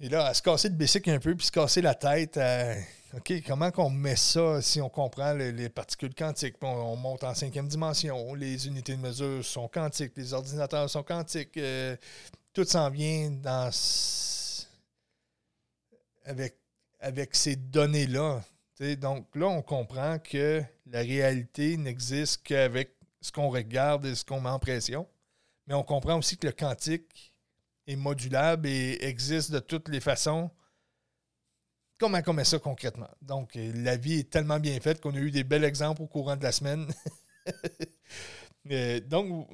et 0.00 0.08
là, 0.08 0.26
à 0.26 0.34
se 0.34 0.42
casser 0.42 0.68
le 0.68 0.74
bicycle 0.76 1.10
un 1.10 1.18
peu, 1.18 1.34
puis 1.34 1.46
se 1.46 1.52
casser 1.52 1.80
la 1.82 1.94
tête 1.94 2.36
à 2.36 2.74
OK, 3.14 3.32
comment 3.46 3.70
qu'on 3.70 3.90
met 3.90 4.16
ça 4.16 4.60
si 4.60 4.80
on 4.80 4.88
comprend 4.88 5.32
les, 5.32 5.50
les 5.50 5.68
particules 5.68 6.14
quantiques? 6.14 6.56
On, 6.62 6.66
on 6.66 6.96
monte 6.96 7.24
en 7.24 7.34
cinquième 7.34 7.66
dimension, 7.66 8.34
les 8.34 8.66
unités 8.68 8.94
de 8.94 9.00
mesure 9.00 9.44
sont 9.44 9.66
quantiques, 9.66 10.12
les 10.16 10.34
ordinateurs 10.34 10.88
sont 10.90 11.02
quantiques, 11.02 11.56
euh, 11.56 11.96
tout 12.52 12.64
s'en 12.64 12.90
vient 12.90 13.30
dans 13.30 13.70
avec, 16.26 16.56
avec 17.00 17.34
ces 17.34 17.56
données-là. 17.56 18.42
Donc 18.80 19.26
là, 19.34 19.46
on 19.46 19.62
comprend 19.62 20.18
que 20.18 20.62
la 20.86 21.00
réalité 21.00 21.76
n'existe 21.76 22.42
qu'avec 22.44 22.94
ce 23.20 23.32
qu'on 23.32 23.48
regarde 23.48 24.06
et 24.06 24.14
ce 24.14 24.24
qu'on 24.24 24.40
met 24.40 24.50
en 24.50 24.58
pression. 24.58 25.06
Mais 25.66 25.74
on 25.74 25.82
comprend 25.82 26.16
aussi 26.18 26.36
que 26.36 26.46
le 26.46 26.52
quantique 26.52 27.32
est 27.86 27.96
modulable 27.96 28.68
et 28.68 28.98
existe 29.00 29.50
de 29.50 29.58
toutes 29.58 29.88
les 29.88 30.00
façons. 30.00 30.50
Comment 31.98 32.20
on 32.26 32.32
met 32.32 32.44
ça 32.44 32.58
concrètement? 32.60 33.10
Donc, 33.20 33.56
euh, 33.56 33.72
la 33.74 33.96
vie 33.96 34.20
est 34.20 34.30
tellement 34.30 34.60
bien 34.60 34.78
faite 34.80 35.00
qu'on 35.00 35.14
a 35.14 35.18
eu 35.18 35.32
des 35.32 35.42
bels 35.42 35.64
exemples 35.64 36.02
au 36.02 36.06
courant 36.06 36.36
de 36.36 36.42
la 36.42 36.52
semaine. 36.52 36.86
Euh, 38.70 39.00
donc, 39.00 39.48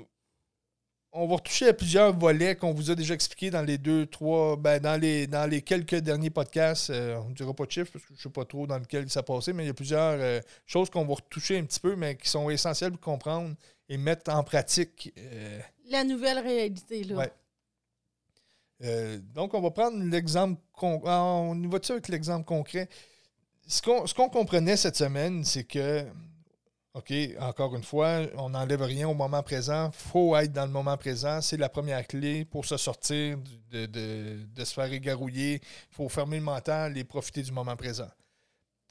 on 1.17 1.27
va 1.29 1.37
retoucher 1.37 1.69
à 1.69 1.73
plusieurs 1.73 2.17
volets 2.19 2.57
qu'on 2.57 2.73
vous 2.75 2.91
a 2.91 2.95
déjà 2.95 3.15
expliqués 3.15 3.51
dans 3.51 3.63
les 3.63 3.79
deux, 3.79 4.05
trois, 4.07 4.57
ben, 4.57 4.81
dans, 4.81 5.01
les, 5.01 5.27
dans 5.29 5.49
les 5.49 5.63
quelques 5.63 5.95
derniers 5.97 6.31
podcasts. 6.31 6.91
Euh, 6.91 7.17
on 7.25 7.29
ne 7.31 7.35
dira 7.35 7.55
pas 7.55 7.65
de 7.67 7.71
chiffres 7.71 7.93
parce 7.93 8.05
que 8.05 8.15
je 8.15 8.19
ne 8.19 8.23
sais 8.23 8.29
pas 8.31 8.45
trop 8.45 8.67
dans 8.67 8.79
lequel 8.79 9.09
ça 9.09 9.23
passait, 9.23 9.53
mais 9.53 9.63
il 9.65 9.69
y 9.69 9.71
a 9.71 9.75
plusieurs 9.75 10.17
euh, 10.21 10.41
choses 10.67 10.91
qu'on 10.91 11.05
va 11.05 11.15
retoucher 11.15 11.59
un 11.59 11.65
petit 11.65 11.81
peu, 11.81 11.95
mais 11.97 12.17
qui 12.17 12.29
sont 12.29 12.51
essentielles 12.51 12.91
pour 12.93 13.01
comprendre 13.01 13.55
et 13.89 13.97
mettre 13.97 14.33
en 14.33 14.43
pratique. 14.43 15.13
euh, 15.19 15.61
La 15.91 16.03
nouvelle 16.05 16.39
réalité, 16.41 17.05
là. 17.05 17.17
Ouais. 18.81 19.19
donc, 19.35 19.55
on 19.55 19.61
va 19.61 19.71
prendre 19.71 20.03
l'exemple. 20.05 20.61
con- 20.73 21.03
ah, 21.07 21.23
On 21.23 21.61
y 21.63 21.67
va-tu 21.67 21.93
avec 21.93 22.09
l'exemple 22.09 22.45
concret? 22.45 22.89
Ce 23.67 23.81
qu'on 23.81 24.07
ce 24.07 24.13
qu'on 24.15 24.29
comprenait 24.29 24.77
cette 24.77 24.97
semaine, 24.97 25.45
c'est 25.45 25.65
que, 25.65 26.05
OK, 26.95 27.13
encore 27.41 27.75
une 27.75 27.83
fois, 27.83 28.21
on 28.37 28.51
n'enlève 28.51 28.83
rien 28.83 29.09
au 29.09 29.15
moment 29.15 29.43
présent. 29.43 29.91
Il 29.93 29.97
faut 30.11 30.37
être 30.37 30.53
dans 30.53 30.65
le 30.65 30.71
moment 30.71 30.97
présent. 30.97 31.41
C'est 31.41 31.57
la 31.57 31.69
première 31.69 32.07
clé 32.07 32.45
pour 32.45 32.65
se 32.65 32.77
sortir, 32.77 33.37
de, 33.71 33.87
de- 33.87 34.47
de 34.47 34.65
se 34.65 34.73
faire 34.73 34.93
égarouiller. 34.93 35.55
Il 35.91 35.95
faut 35.95 36.09
fermer 36.09 36.37
le 36.39 36.45
mental 36.45 36.97
et 36.97 37.03
profiter 37.03 37.43
du 37.43 37.51
moment 37.51 37.75
présent. 37.77 38.09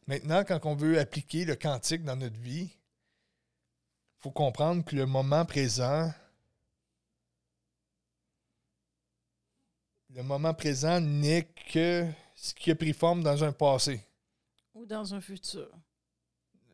Maintenant, 0.06 0.44
quand 0.44 0.66
on 0.66 0.76
veut 0.76 1.00
appliquer 1.00 1.46
le 1.46 1.56
quantique 1.56 2.04
dans 2.04 2.18
notre 2.18 2.38
vie, 2.38 2.70
il 2.74 4.22
faut 4.22 4.32
comprendre 4.32 4.84
que 4.84 4.98
le 4.98 5.06
moment 5.06 5.46
présent, 5.46 6.12
le 10.10 10.24
moment 10.24 10.54
présent 10.54 11.00
n'est 11.00 11.48
que 11.72 12.06
ce 12.36 12.54
qui 12.54 12.70
a 12.72 12.76
pris 12.76 12.92
forme 12.92 13.24
dans 13.24 13.46
un 13.46 13.54
passé. 13.54 14.02
Ou 14.74 14.86
dans 14.86 15.14
un 15.14 15.22
futur. 15.22 15.70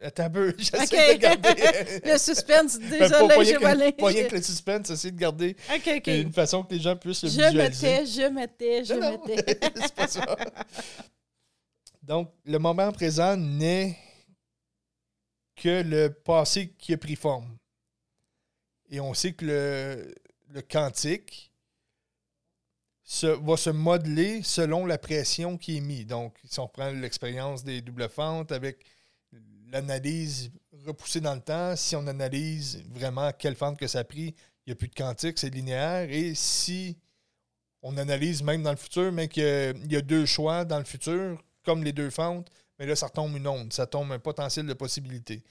Attends 0.01 0.23
un 0.23 0.29
peu, 0.29 0.55
j'essaie 0.57 1.15
de 1.15 1.19
garder. 1.19 2.01
le 2.05 2.17
suspense, 2.17 2.77
pas- 2.77 2.87
désolé, 2.89 3.53
que- 3.53 3.59
volé. 3.59 3.91
Pas 3.91 4.07
rien 4.07 4.27
que 4.27 4.35
le 4.35 4.41
suspense, 4.41 4.89
essayer 4.91 5.11
de 5.11 5.19
garder 5.19 5.55
une 6.07 6.31
façon 6.31 6.63
que 6.63 6.73
les 6.73 6.79
gens 6.79 6.95
puissent 6.95 7.23
le 7.23 7.29
Je 7.29 7.35
visualiser. 7.35 7.87
mettais, 7.87 8.05
je 8.05 8.21
mettais, 8.29 8.85
je 8.85 8.93
Non, 8.93 9.11
non, 9.17 9.25
mettais. 9.25 9.59
c'est 9.81 9.95
pas 9.95 10.07
ça. 10.07 10.35
Donc, 12.03 12.31
le 12.45 12.57
moment 12.59 12.91
présent 12.93 13.35
n'est 13.35 13.97
que 15.55 15.83
le 15.83 16.09
passé 16.13 16.69
qui 16.77 16.93
a 16.93 16.97
pris 16.97 17.15
forme. 17.17 17.57
Et 18.89 18.99
on 19.01 19.13
sait 19.13 19.33
que 19.33 19.45
le, 19.45 20.15
le 20.47 20.61
quantique 20.61 21.51
se, 23.03 23.27
va 23.27 23.57
se 23.57 23.69
modeler 23.69 24.41
selon 24.43 24.85
la 24.85 24.97
pression 24.97 25.57
qui 25.57 25.77
est 25.77 25.81
mise. 25.81 26.07
Donc, 26.07 26.37
si 26.45 26.59
on 26.59 26.67
prend 26.69 26.89
l'expérience 26.91 27.63
des 27.63 27.81
doubles 27.81 28.07
fentes 28.09 28.51
avec 28.53 28.85
l'analyse 29.71 30.51
repoussée 30.85 31.21
dans 31.21 31.35
le 31.35 31.41
temps, 31.41 31.75
si 31.75 31.95
on 31.95 32.07
analyse 32.07 32.83
vraiment 32.89 33.31
quelle 33.31 33.55
fente 33.55 33.77
que 33.77 33.87
ça 33.87 33.99
a 33.99 34.03
pris, 34.03 34.35
il 34.65 34.69
n'y 34.69 34.73
a 34.73 34.75
plus 34.75 34.87
de 34.87 34.95
quantique, 34.95 35.37
c'est 35.37 35.49
linéaire. 35.49 36.09
Et 36.09 36.35
si 36.35 36.97
on 37.81 37.97
analyse 37.97 38.43
même 38.43 38.63
dans 38.63 38.71
le 38.71 38.77
futur, 38.77 39.11
mais 39.11 39.27
qu'il 39.27 39.91
y 39.91 39.95
a 39.95 40.01
deux 40.01 40.25
choix 40.25 40.65
dans 40.65 40.79
le 40.79 40.85
futur, 40.85 41.41
comme 41.63 41.83
les 41.83 41.93
deux 41.93 42.09
fentes, 42.09 42.49
mais 42.77 42.85
là, 42.85 42.95
ça 42.95 43.07
retombe 43.07 43.35
une 43.35 43.47
onde, 43.47 43.73
ça 43.73 43.85
tombe 43.85 44.11
un 44.11 44.19
potentiel 44.19 44.65
de 44.65 44.73
possibilités. 44.73 45.43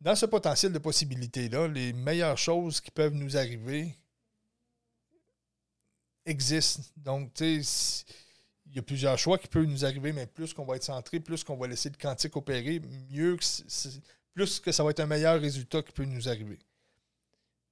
Dans 0.00 0.16
ce 0.16 0.26
potentiel 0.26 0.72
de 0.72 0.78
possibilités-là, 0.78 1.68
les 1.68 1.92
meilleures 1.92 2.38
choses 2.38 2.80
qui 2.80 2.90
peuvent 2.90 3.14
nous 3.14 3.36
arriver 3.36 3.96
existent. 6.26 6.82
Donc, 6.96 7.32
tu 7.34 7.62
sais, 7.62 8.04
il 8.72 8.76
y 8.76 8.78
a 8.78 8.82
plusieurs 8.82 9.18
choix 9.18 9.36
qui 9.36 9.48
peuvent 9.48 9.66
nous 9.66 9.84
arriver, 9.84 10.12
mais 10.12 10.26
plus 10.26 10.54
qu'on 10.54 10.64
va 10.64 10.76
être 10.76 10.84
centré, 10.84 11.20
plus 11.20 11.44
qu'on 11.44 11.56
va 11.56 11.66
laisser 11.66 11.90
le 11.90 11.96
quantique 11.96 12.34
opérer, 12.36 12.80
mieux 13.10 13.36
que 13.36 13.44
plus 14.32 14.60
que 14.60 14.72
ça 14.72 14.82
va 14.82 14.90
être 14.90 15.00
un 15.00 15.06
meilleur 15.06 15.38
résultat 15.38 15.82
qui 15.82 15.92
peut 15.92 16.06
nous 16.06 16.26
arriver. 16.26 16.58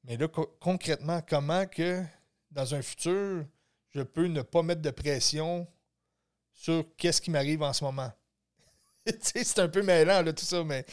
Mais 0.04 0.18
là, 0.18 0.28
concrètement, 0.28 1.22
comment 1.26 1.66
que 1.66 2.04
dans 2.50 2.74
un 2.74 2.82
futur, 2.82 3.46
je 3.94 4.02
peux 4.02 4.26
ne 4.26 4.42
pas 4.42 4.62
mettre 4.62 4.82
de 4.82 4.90
pression 4.90 5.66
sur 6.52 6.84
qu'est-ce 6.98 7.22
qui 7.22 7.30
m'arrive 7.30 7.62
en 7.62 7.72
ce 7.72 7.82
moment? 7.82 8.12
c'est 9.22 9.58
un 9.58 9.68
peu 9.68 9.82
mêlant, 9.82 10.20
là, 10.20 10.34
tout 10.34 10.44
ça, 10.44 10.62
mais 10.62 10.84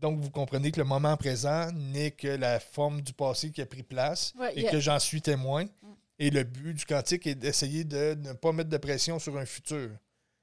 donc 0.00 0.20
vous 0.20 0.30
comprenez 0.30 0.70
que 0.70 0.78
le 0.78 0.86
moment 0.86 1.16
présent 1.16 1.70
n'est 1.72 2.12
que 2.12 2.28
la 2.28 2.60
forme 2.60 3.02
du 3.02 3.12
passé 3.12 3.50
qui 3.50 3.60
a 3.60 3.66
pris 3.66 3.82
place 3.82 4.34
et 4.54 4.64
que 4.64 4.78
j'en 4.78 5.00
suis 5.00 5.20
témoin. 5.20 5.64
Mm. 5.64 5.92
Et 6.22 6.30
le 6.30 6.44
but 6.44 6.74
du 6.74 6.84
quantique 6.84 7.26
est 7.26 7.34
d'essayer 7.34 7.82
de 7.82 8.14
ne 8.14 8.32
pas 8.34 8.52
mettre 8.52 8.70
de 8.70 8.76
pression 8.76 9.18
sur 9.18 9.36
un 9.36 9.44
futur. 9.44 9.90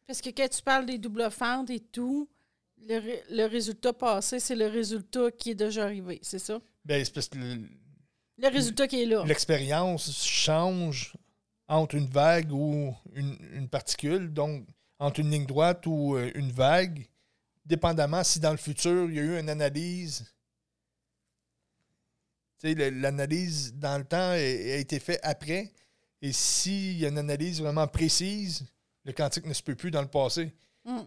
Parce 0.05 0.19
que 0.19 0.29
quand 0.29 0.49
tu 0.49 0.61
parles 0.61 0.85
des 0.85 0.97
doubles 0.97 1.31
fentes 1.31 1.69
et 1.69 1.79
tout, 1.79 2.27
le, 2.85 3.45
résultat 3.45 3.93
passé, 3.93 4.41
c'est 4.41 4.57
le 4.57 4.67
résultat 4.67 5.31
qui 5.31 5.51
est 5.51 5.55
déjà 5.55 5.85
arrivé, 5.85 6.19
c'est 6.21 6.37
ça? 6.37 6.59
Bien, 6.83 7.01
c'est 7.01 7.13
parce 7.13 7.29
que 7.29 7.37
le, 7.37 7.61
le 8.39 8.47
résultat 8.49 8.89
qui 8.89 9.03
est 9.03 9.05
là. 9.05 9.23
L'expérience 9.25 10.21
change 10.21 11.15
entre 11.69 11.95
une 11.95 12.07
vague 12.07 12.51
ou 12.51 12.93
une, 13.13 13.69
particule, 13.69 14.33
donc 14.33 14.67
entre 14.99 15.21
une 15.21 15.31
ligne 15.31 15.45
droite 15.45 15.85
ou 15.85 16.17
euh, 16.17 16.29
une 16.35 16.51
vague, 16.51 17.07
dépendamment 17.65 18.25
si 18.25 18.41
dans 18.41 18.51
le 18.51 18.57
futur 18.57 19.09
il 19.09 19.15
y 19.15 19.19
a 19.19 19.23
eu 19.23 19.39
une 19.39 19.49
analyse 19.49 20.29
l'analyse 22.63 23.73
dans 23.75 23.97
le 23.97 24.03
temps 24.03 24.31
a, 24.31 24.37
été 24.37 24.99
faite 24.99 25.19
après. 25.23 25.71
Et 26.21 26.33
s'il 26.33 26.99
y 26.99 27.05
a 27.05 27.09
une 27.09 27.17
analyse 27.17 27.61
vraiment 27.61 27.87
précise, 27.87 28.65
le 29.05 29.13
quantique 29.13 29.45
ne 29.45 29.53
se 29.53 29.63
peut 29.63 29.75
plus 29.75 29.91
dans 29.91 30.01
le 30.01 30.07
passé. 30.07 30.53
Hmm. 30.83 31.03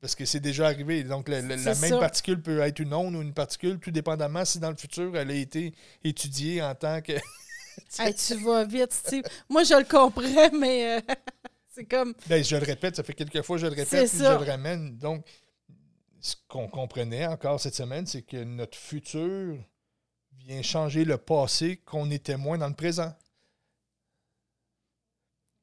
Parce 0.00 0.14
que 0.14 0.24
c'est 0.24 0.40
déjà 0.40 0.66
arrivé. 0.66 1.02
Donc, 1.02 1.28
la, 1.28 1.40
même 1.42 1.98
particule 1.98 2.40
peut 2.40 2.60
être 2.60 2.78
une 2.78 2.92
onde 2.92 3.16
ou 3.16 3.22
une 3.22 3.32
particule, 3.32 3.78
tout 3.78 3.90
dépendamment 3.90 4.44
si 4.44 4.58
dans 4.58 4.70
le 4.70 4.76
futur, 4.76 5.16
elle 5.16 5.30
a 5.30 5.34
été 5.34 5.74
étudiée 6.04 6.62
en 6.62 6.74
tant 6.74 7.00
que. 7.00 7.12
tu 8.28 8.34
vas 8.44 8.64
vite, 8.64 8.92
Steve. 8.92 9.24
Moi, 9.48 9.64
je 9.64 9.74
le 9.74 9.84
comprends, 9.84 10.58
mais 10.58 10.98
euh, 10.98 11.14
c'est 11.74 11.84
comme. 11.84 12.14
Ben, 12.28 12.44
je 12.44 12.56
le 12.56 12.64
répète, 12.64 12.96
ça 12.96 13.02
fait 13.02 13.14
quelques 13.14 13.42
fois 13.42 13.56
que 13.56 13.62
je 13.62 13.66
le 13.66 13.74
répète, 13.74 14.10
puis 14.10 14.18
je 14.18 14.24
le 14.24 14.50
ramène. 14.50 14.96
Donc, 14.98 15.24
ce 16.20 16.36
qu'on 16.48 16.68
comprenait 16.68 17.26
encore 17.26 17.60
cette 17.60 17.74
semaine, 17.74 18.06
c'est 18.06 18.22
que 18.22 18.42
notre 18.44 18.76
futur 18.78 19.58
vient 20.44 20.62
changer 20.62 21.04
le 21.04 21.16
passé 21.18 21.78
qu'on 21.78 22.10
est 22.10 22.24
témoin 22.24 22.58
dans 22.58 22.68
le 22.68 22.74
présent. 22.74 23.12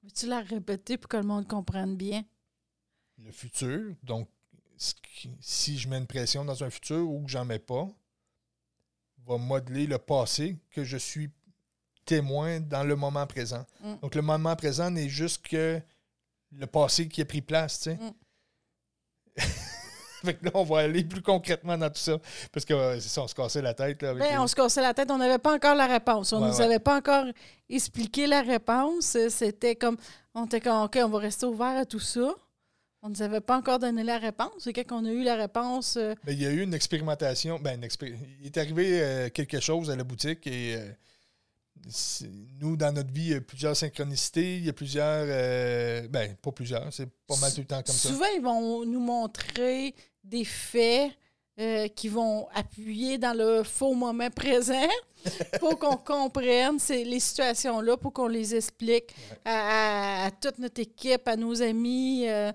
Veux-tu 0.04 0.26
la 0.28 0.42
répéter 0.42 0.98
pour 0.98 1.08
que 1.08 1.18
le 1.18 1.24
monde 1.24 1.48
comprenne 1.48 1.96
bien? 1.96 2.24
Le 3.20 3.32
futur, 3.32 3.94
donc 4.02 4.28
si 5.40 5.78
je 5.78 5.88
mets 5.88 6.00
une 6.00 6.08
pression 6.08 6.44
dans 6.44 6.64
un 6.64 6.70
futur 6.72 7.08
ou 7.08 7.24
que 7.24 7.30
j'en 7.30 7.46
mets 7.46 7.60
pas, 7.60 7.88
va 9.28 9.38
modeler 9.38 9.86
le 9.86 10.00
passé 10.00 10.58
que 10.72 10.84
je 10.84 10.98
suis 10.98 11.30
témoin 12.06 12.60
dans 12.60 12.84
le 12.84 12.96
moment 12.96 13.28
présent. 13.28 13.64
Mm. 13.82 13.96
Donc 14.02 14.16
le 14.16 14.24
moment 14.24 14.56
présent 14.56 14.90
n'est 14.90 15.10
juste 15.10 15.48
que 15.48 15.80
le 16.52 16.66
passé 16.66 17.08
qui 17.08 17.22
a 17.22 17.26
pris 17.26 17.42
place, 17.42 17.78
tu 17.78 17.84
sais. 17.84 17.96
Mm. 17.96 18.12
fait 20.26 20.36
que 20.36 20.46
là, 20.46 20.52
on 20.54 20.64
va 20.64 20.80
aller 20.80 21.04
plus 21.04 21.22
concrètement 21.22 21.78
dans 21.78 21.90
tout 21.90 22.00
ça. 22.00 22.18
Parce 22.52 22.66
que 22.66 22.74
euh, 22.74 23.00
c'est 23.00 23.10
ça, 23.10 23.24
on 23.24 23.28
se 23.28 23.36
cassait 23.36 23.62
la 23.62 23.74
tête. 23.74 24.02
Là, 24.02 24.14
ben, 24.14 24.40
On 24.40 24.48
se 24.48 24.56
cassait 24.56 24.82
la 24.82 24.94
tête, 24.94 25.10
on 25.12 25.18
n'avait 25.18 25.40
pas 25.40 25.54
encore 25.54 25.76
la 25.76 25.88
réponse. 25.88 26.32
On 26.34 26.40
ne 26.40 26.48
nous 26.48 26.62
avait 26.62 26.80
pas 26.80 26.98
encore 26.98 27.26
expliqué 27.70 28.28
la 28.28 28.42
réponse. 28.42 29.18
C'était 29.30 29.76
comme, 29.76 29.98
on 30.34 30.46
était 30.46 30.62
comme, 30.62 30.84
OK, 30.84 30.98
on 31.04 31.10
va 31.10 31.20
rester 31.20 31.46
ouvert 31.46 31.78
à 31.78 31.86
tout 31.86 32.00
ça. 32.00 32.34
On 33.04 33.10
ne 33.10 33.16
nous 33.16 33.22
avait 33.24 33.42
pas 33.42 33.58
encore 33.58 33.80
donné 33.80 34.04
la 34.04 34.20
réponse. 34.20 34.68
Et 34.68 34.74
quand 34.74 35.02
on 35.02 35.06
a 35.06 35.12
eu 35.12 35.24
la 35.24 35.36
réponse. 35.36 35.98
Euh, 35.98 36.14
ben, 36.24 36.34
il 36.34 36.42
y 36.42 36.46
a 36.46 36.52
eu 36.52 36.62
une 36.62 36.74
expérimentation. 36.74 37.60
Ben, 37.60 37.82
Il 38.40 38.46
est 38.46 38.58
arrivé 38.58 39.02
euh, 39.02 39.30
quelque 39.30 39.60
chose 39.60 39.90
à 39.90 39.96
la 39.96 40.04
boutique 40.04 40.46
et 40.46 40.78
nous, 42.60 42.78
dans 42.78 42.94
notre 42.94 43.12
vie, 43.12 43.24
il 43.24 43.32
y 43.32 43.36
a 43.36 43.42
plusieurs 43.42 43.76
synchronicités, 43.76 44.58
il 44.58 44.66
y 44.66 44.70
a 44.70 44.74
plusieurs. 44.74 45.26
ben, 46.10 46.36
pas 46.36 46.52
plusieurs, 46.52 46.92
c'est 46.94 47.10
pas 47.28 47.36
mal 47.38 47.52
tout 47.54 47.62
le 47.62 47.68
temps 47.68 47.82
comme 47.82 47.96
ça. 47.96 48.10
Souvent, 48.10 48.26
ils 48.36 48.42
vont 48.42 48.86
nous 48.86 49.00
montrer 49.00 49.96
des 50.24 50.46
faits 50.46 51.12
euh, 51.60 51.88
qui 51.90 52.08
vont 52.08 52.48
appuyer 52.54 53.18
dans 53.18 53.38
le 53.38 53.64
faux 53.64 53.94
moment 53.94 54.30
présent 54.30 54.88
pour 55.60 55.78
qu'on 55.78 55.98
comprenne 55.98 56.80
ces, 56.80 57.04
les 57.04 57.20
situations-là, 57.20 57.98
pour 57.98 58.14
qu'on 58.14 58.28
les 58.28 58.56
explique 58.56 59.14
à, 59.46 60.30
toute 60.42 60.58
notre 60.60 60.82
équipe, 60.82 61.28
à 61.28 61.36
nos 61.36 61.62
amis, 61.62 62.26
euh, 62.28 62.52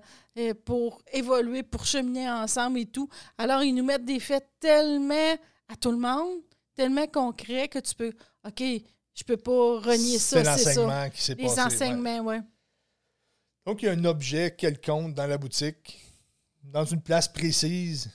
pour 0.65 1.01
évoluer, 1.13 1.63
pour 1.63 1.85
cheminer 1.85 2.29
ensemble 2.29 2.79
et 2.79 2.85
tout. 2.85 3.07
Alors, 3.37 3.63
ils 3.63 3.73
nous 3.73 3.85
mettent 3.85 4.03
des 4.03 4.19
faits 4.19 4.45
tellement 4.59 5.35
à 5.69 5.75
tout 5.79 5.91
le 5.91 5.97
monde, 5.97 6.39
tellement 6.75 7.07
concrets 7.07 7.67
que 7.67 7.79
tu 7.79 7.95
peux, 7.95 8.11
OK, 8.45 8.61
je 9.13 9.23
peux 9.23 9.37
pas 9.37 9.79
renier 9.79 10.17
ça. 10.17 10.43
C'est 10.43 10.49
l'enseignement 10.49 11.09
qui 11.11 11.21
s'est 11.21 11.35
passé. 11.35 11.55
Les 11.55 11.61
enseignements, 11.61 12.19
oui. 12.19 12.35
Ouais. 12.35 12.41
Donc, 13.65 13.83
il 13.83 13.85
y 13.85 13.89
a 13.89 13.91
un 13.91 14.05
objet 14.05 14.55
quelconque 14.55 15.13
dans 15.13 15.27
la 15.27 15.37
boutique 15.37 16.06
dans 16.71 16.85
une 16.85 17.01
place 17.01 17.27
précise 17.27 18.11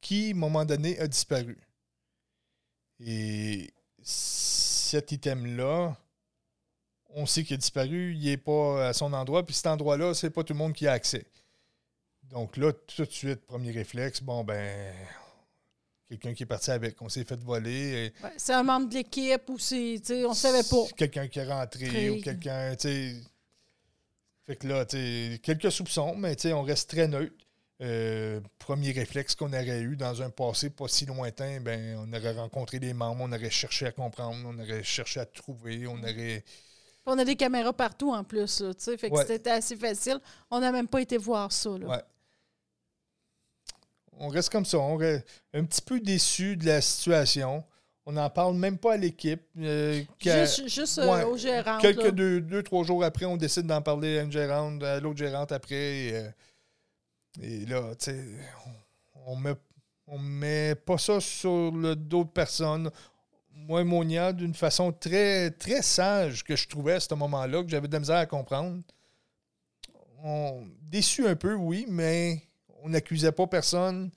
qui, 0.00 0.28
à 0.28 0.30
un 0.30 0.38
moment 0.38 0.64
donné, 0.64 0.98
a 0.98 1.06
disparu. 1.06 1.58
Et 3.00 3.72
cet 4.02 5.12
item-là, 5.12 5.96
on 7.10 7.26
sait 7.26 7.44
qu'il 7.44 7.54
a 7.54 7.58
disparu, 7.58 8.14
il 8.14 8.24
n'est 8.24 8.36
pas 8.36 8.88
à 8.88 8.92
son 8.92 9.12
endroit, 9.12 9.44
puis 9.44 9.54
cet 9.54 9.66
endroit-là, 9.66 10.14
c'est 10.14 10.30
pas 10.30 10.44
tout 10.44 10.52
le 10.52 10.58
monde 10.58 10.72
qui 10.72 10.86
a 10.86 10.92
accès. 10.92 11.26
Donc 12.24 12.56
là, 12.56 12.72
tout 12.72 13.04
de 13.04 13.10
suite, 13.10 13.46
premier 13.46 13.70
réflexe, 13.70 14.22
bon, 14.22 14.44
ben, 14.44 14.94
quelqu'un 16.08 16.34
qui 16.34 16.42
est 16.42 16.46
parti 16.46 16.70
avec, 16.70 17.00
on 17.00 17.08
s'est 17.08 17.24
fait 17.24 17.40
voler. 17.42 18.12
c'est 18.36 18.54
un 18.54 18.62
membre 18.62 18.88
de 18.88 18.94
l'équipe 18.94 19.48
ou 19.48 19.58
c'est, 19.58 20.00
on 20.24 20.34
savait 20.34 20.68
pas. 20.68 20.84
Quelqu'un 20.96 21.28
qui 21.28 21.38
est 21.38 21.46
rentré 21.46 22.10
ou 22.10 22.20
quelqu'un, 22.20 22.74
tu 22.76 22.88
sais 22.88 23.33
fait 24.46 24.56
que 24.56 24.66
là, 24.66 24.84
quelques 24.84 25.72
soupçons, 25.72 26.14
mais 26.16 26.36
on 26.52 26.62
reste 26.62 26.90
très 26.90 27.08
neutre. 27.08 27.34
Euh, 27.80 28.40
premier 28.60 28.92
réflexe 28.92 29.34
qu'on 29.34 29.52
aurait 29.52 29.80
eu 29.80 29.96
dans 29.96 30.22
un 30.22 30.30
passé 30.30 30.70
pas 30.70 30.86
si 30.86 31.06
lointain, 31.06 31.60
ben, 31.60 31.98
on 31.98 32.12
aurait 32.12 32.32
rencontré 32.32 32.78
des 32.78 32.94
membres, 32.94 33.22
on 33.22 33.32
aurait 33.32 33.50
cherché 33.50 33.86
à 33.86 33.92
comprendre, 33.92 34.36
on 34.46 34.58
aurait 34.60 34.84
cherché 34.84 35.18
à 35.18 35.26
trouver, 35.26 35.86
on 35.86 35.98
aurait. 35.98 36.44
On 37.04 37.18
a 37.18 37.24
des 37.24 37.36
caméras 37.36 37.72
partout 37.72 38.12
en 38.12 38.22
plus, 38.22 38.62
fait 38.78 39.10
que 39.10 39.26
c'était 39.26 39.50
assez 39.50 39.76
facile. 39.76 40.20
On 40.50 40.60
n'a 40.60 40.70
même 40.70 40.88
pas 40.88 41.00
été 41.00 41.18
voir 41.18 41.50
ça. 41.50 41.76
Là. 41.76 42.06
On 44.12 44.28
reste 44.28 44.50
comme 44.50 44.64
ça, 44.64 44.78
on 44.78 44.96
reste 44.96 45.26
un 45.52 45.64
petit 45.64 45.82
peu 45.82 45.98
déçu 46.00 46.56
de 46.56 46.66
la 46.66 46.80
situation. 46.80 47.64
On 48.06 48.12
n'en 48.12 48.28
parle 48.28 48.56
même 48.56 48.76
pas 48.76 48.94
à 48.94 48.96
l'équipe. 48.98 49.42
Euh, 49.58 50.02
juste, 50.20 50.98
euh, 50.98 51.24
au 51.24 51.38
gérant. 51.38 51.78
Quelques 51.78 52.10
deux, 52.10 52.62
trois 52.62 52.84
jours 52.84 53.02
après, 53.02 53.24
on 53.24 53.36
décide 53.36 53.66
d'en 53.66 53.80
parler 53.80 54.18
à 54.18 54.22
une 54.22 54.32
gérante, 54.32 54.82
à 54.82 55.00
l'autre 55.00 55.18
gérante 55.18 55.52
après. 55.52 55.74
Et, 55.74 56.14
euh, 56.14 57.66
là, 57.66 57.94
tu 57.94 58.04
sais, 58.10 58.24
on 59.26 59.36
met, 59.36 59.54
on 60.06 60.18
met 60.18 60.74
pas 60.74 60.98
ça 60.98 61.18
sur 61.18 61.70
le 61.72 61.96
dos 61.96 62.24
de 62.24 62.28
personne. 62.28 62.90
Moi 63.54 63.80
et 63.80 63.84
Monia, 63.84 64.32
d'une 64.34 64.54
façon 64.54 64.92
très, 64.92 65.50
très 65.50 65.80
sage 65.80 66.44
que 66.44 66.56
je 66.56 66.68
trouvais 66.68 66.94
à 66.94 67.00
ce 67.00 67.14
moment-là, 67.14 67.62
que 67.62 67.70
j'avais 67.70 67.88
de 67.88 67.92
la 67.92 68.00
misère 68.00 68.16
à 68.16 68.26
comprendre. 68.26 68.82
On, 70.22 70.66
déçu 70.82 71.26
un 71.26 71.36
peu, 71.36 71.54
oui, 71.54 71.86
mais 71.88 72.42
on 72.82 72.90
n'accusait 72.90 73.32
pas 73.32 73.46
personne. 73.46 74.10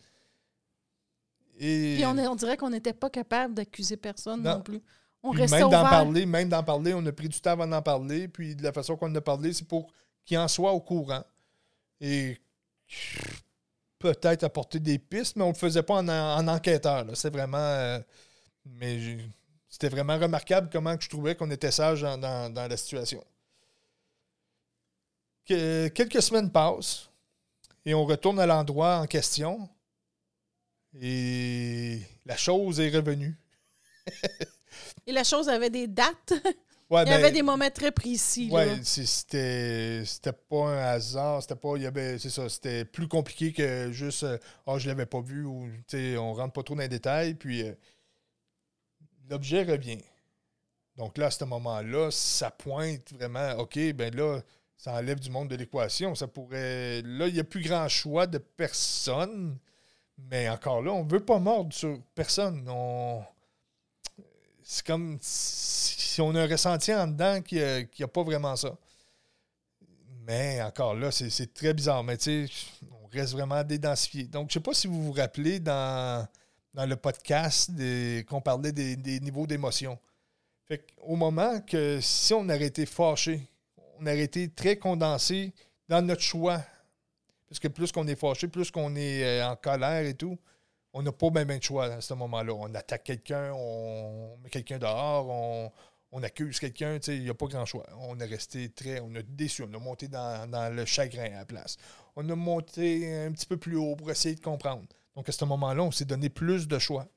Puis 1.58 2.04
on, 2.06 2.36
dirait 2.36 2.58
qu'on 2.58 2.70
n'était 2.70 2.94
pas 2.94 3.10
capable 3.10 3.54
d'accuser 3.54 3.98
personne 3.98 4.44
non, 4.44 4.62
plus. 4.62 4.82
On 5.24 5.32
restait 5.32 5.60
même 5.60 5.70
d'en 5.70 5.84
parler, 5.84 6.26
même 6.26 6.50
d'en 6.50 6.64
parler, 6.64 6.94
on 6.94 7.06
a 7.06 7.12
pris 7.12 7.28
du 7.28 7.40
temps 7.42 7.52
avant 7.52 7.68
d'en 7.68 7.82
parler. 7.82 8.28
Puis 8.28 8.56
de 8.56 8.64
la 8.64 8.72
façon 8.72 8.96
qu'on 8.96 9.12
en 9.12 9.16
a 9.16 9.22
parlé, 9.22 9.54
c'est 9.54 9.68
pour 9.68 9.92
qu'il 10.26 10.38
en 10.38 10.48
soit 10.48 10.72
au 10.72 10.80
courant. 10.80 11.24
Et 12.00 12.38
peut-être 14.00 14.44
apporter 14.44 14.80
des 14.80 15.00
pistes, 15.00 15.36
mais 15.36 15.44
on 15.44 15.48
ne 15.48 15.54
le 15.54 15.58
faisait 15.58 15.84
pas 15.84 15.96
en, 15.96 16.48
enquêteur. 16.48 17.06
C'est 17.16 17.32
vraiment. 17.32 17.58
Euh, 17.58 18.00
mais 18.66 19.18
c'était 19.68 19.90
vraiment 19.90 20.18
remarquable 20.18 20.70
comment 20.72 20.96
je 21.00 21.10
trouvais 21.10 21.36
qu'on 21.36 21.50
était 21.52 21.72
sage 21.72 22.02
dans, 22.02 22.52
dans, 22.54 22.68
la 22.68 22.78
situation. 22.78 23.24
quelques 25.46 26.22
semaines 26.22 26.52
passent 26.52 27.10
et 27.86 27.94
on 27.94 28.06
retourne 28.06 28.40
à 28.40 28.46
l'endroit 28.46 28.98
en 28.98 29.08
question 29.08 29.70
et 30.94 32.02
la 32.26 32.38
chose 32.38 32.80
est 32.80 32.90
revenue. 32.90 33.36
et 35.06 35.12
la 35.12 35.24
chose 35.24 35.50
avait 35.50 35.70
des 35.70 35.88
dates? 35.88 36.34
il 36.90 36.96
y 36.96 37.14
avait 37.14 37.24
ben, 37.24 37.34
des 37.34 37.42
moments 37.42 37.70
très 37.70 37.92
précis. 37.92 38.50
Oui, 38.52 38.64
c'était, 38.84 40.04
pas 40.50 40.68
un 40.68 40.78
hasard. 40.78 41.42
C'était 41.42 41.56
pas. 41.56 41.74
Il 41.76 41.84
y 41.84 41.86
avait, 41.86 42.18
c'est 42.18 42.30
ça, 42.30 42.48
c'était 42.48 42.86
plus 42.86 43.08
compliqué 43.08 43.52
que 43.52 43.92
juste 43.92 44.26
oh, 44.66 44.80
je 44.80 44.88
l'avais 44.88 45.06
pas 45.06 45.22
vu 45.22 45.44
ou 45.44 45.70
on 45.94 46.34
rentre 46.34 46.54
pas 46.54 46.64
trop 46.64 46.76
dans 46.76 46.82
les 46.82 46.88
détails. 46.88 47.34
Puis 47.34 47.64
euh, 47.64 47.74
l'objet 49.30 49.64
revient. 49.64 50.02
Donc 50.96 51.18
là, 51.18 51.28
à 51.28 51.32
ce 51.32 51.44
moment-là, 51.44 52.10
ça 52.10 52.50
pointe 52.50 53.14
vraiment, 53.14 53.52
OK, 53.60 53.78
ben 53.94 54.16
là, 54.16 54.40
ça 54.78 54.94
enlève 54.94 55.20
du 55.20 55.30
monde 55.30 55.50
de 55.50 55.56
l'équation. 55.56 56.16
Ça 56.16 56.28
pourrait. 56.28 57.02
Là, 57.04 57.28
il 57.28 57.34
n'y 57.34 57.40
a 57.40 57.44
plus 57.44 57.62
grand 57.62 57.88
choix 57.90 58.28
de 58.28 58.38
personne. 58.38 59.58
Mais 60.18 60.50
encore 60.50 60.82
là, 60.82 60.92
on 60.92 61.04
ne 61.04 61.10
veut 61.10 61.24
pas 61.24 61.40
mordre 61.40 61.74
sur 61.74 62.00
personne. 62.16 62.66
On... 62.68 63.24
C'est 64.64 64.86
comme 64.86 65.18
si 65.22 66.20
on 66.20 66.36
a 66.36 66.44
un 66.44 66.48
ressenti 66.48 66.94
en 66.94 67.08
dedans 67.08 67.42
qu'il 67.42 67.88
n'y 67.98 68.04
a, 68.04 68.08
pas 68.08 68.24
vraiment 68.24 68.56
ça. 68.56 68.76
Mais 70.26 70.62
encore 70.62 70.96
là, 70.96 71.12
c'est 71.12 71.54
très 71.54 71.74
bizarre. 71.74 72.04
Mais 72.04 72.18
tu 72.18 72.48
sais, 72.48 72.54
on 72.92 73.08
reste 73.08 73.34
vraiment 73.34 73.64
dédensifié. 73.64 74.26
Donc, 74.26 74.50
je 74.52 74.60
ne 74.60 74.62
sais 74.62 74.64
pas 74.64 74.74
si 74.74 74.88
vous 74.88 75.04
vous 75.04 75.14
rappelez 75.14 75.60
dans, 75.60 76.28
dans 76.74 76.86
le 76.86 76.96
podcast 76.96 77.72
qu'on 78.28 78.42
parlait 78.42 78.72
des, 78.72 79.20
niveaux 79.20 79.48
d'émotion. 79.48 79.98
Fait 80.66 80.86
au 81.02 81.16
moment 81.16 81.62
que 81.62 82.00
si 82.02 82.34
on 82.34 82.44
aurait 82.50 82.66
été 82.66 82.86
fâché, 82.86 83.48
on 84.00 84.04
aurait 84.04 84.22
été 84.22 84.50
très 84.50 84.76
condensé 84.78 85.54
dans 85.88 86.06
notre 86.06 86.22
choix 86.22 86.62
parce 87.50 87.60
que 87.60 87.68
plus 87.68 87.92
qu'on 87.92 88.08
est 88.08 88.16
fâché, 88.16 88.48
plus 88.48 88.72
qu'on 88.72 88.96
est 88.96 89.24
euh, 89.24 89.48
en 89.48 89.56
colère 89.56 90.06
et 90.06 90.16
tout, 90.16 90.38
on 90.94 91.02
n'a 91.02 91.12
pas 91.12 91.30
même 91.30 91.48
de 91.48 91.64
choix 91.64 91.86
à 91.86 92.02
ce 92.02 92.14
moment-là. 92.14 92.54
On 92.54 92.74
attaque 92.74 93.04
quelqu'un, 93.04 93.52
on 93.54 94.38
met 94.44 94.50
quelqu'un 94.50 94.80
dehors, 94.80 95.30
on, 95.30 96.24
accuse 96.24 96.60
quelqu'un, 96.60 96.98
il 97.08 97.24
n'y 97.24 97.30
a 97.30 97.36
pas 97.36 97.46
grand 97.46 97.66
choix. 97.66 97.86
On 98.00 98.20
est 98.20 98.26
resté 98.26 98.70
très, 98.70 99.00
on 99.02 99.14
a 99.16 99.22
déçu, 99.22 99.64
on 99.64 99.74
a 99.74 99.80
monté 99.80 100.08
dans, 100.08 100.74
le 100.74 100.86
chagrin 100.86 101.26
à 101.26 101.40
la 101.40 101.46
place. 101.46 101.78
On 102.16 102.28
a 102.28 102.36
monté 102.36 103.26
un 103.26 103.32
petit 103.32 103.46
peu 103.46 103.58
plus 103.58 103.78
haut 103.78 103.96
pour 103.96 104.10
essayer 104.10 104.34
de 104.34 104.42
comprendre. 104.42 104.88
Donc 105.16 105.30
à 105.30 105.32
ce 105.32 105.46
moment-là, 105.46 105.84
on 105.84 105.92
s'est 105.92 106.06
donné 106.06 106.30
plus 106.30 106.68
de 106.68 106.80
choix, 106.80 107.08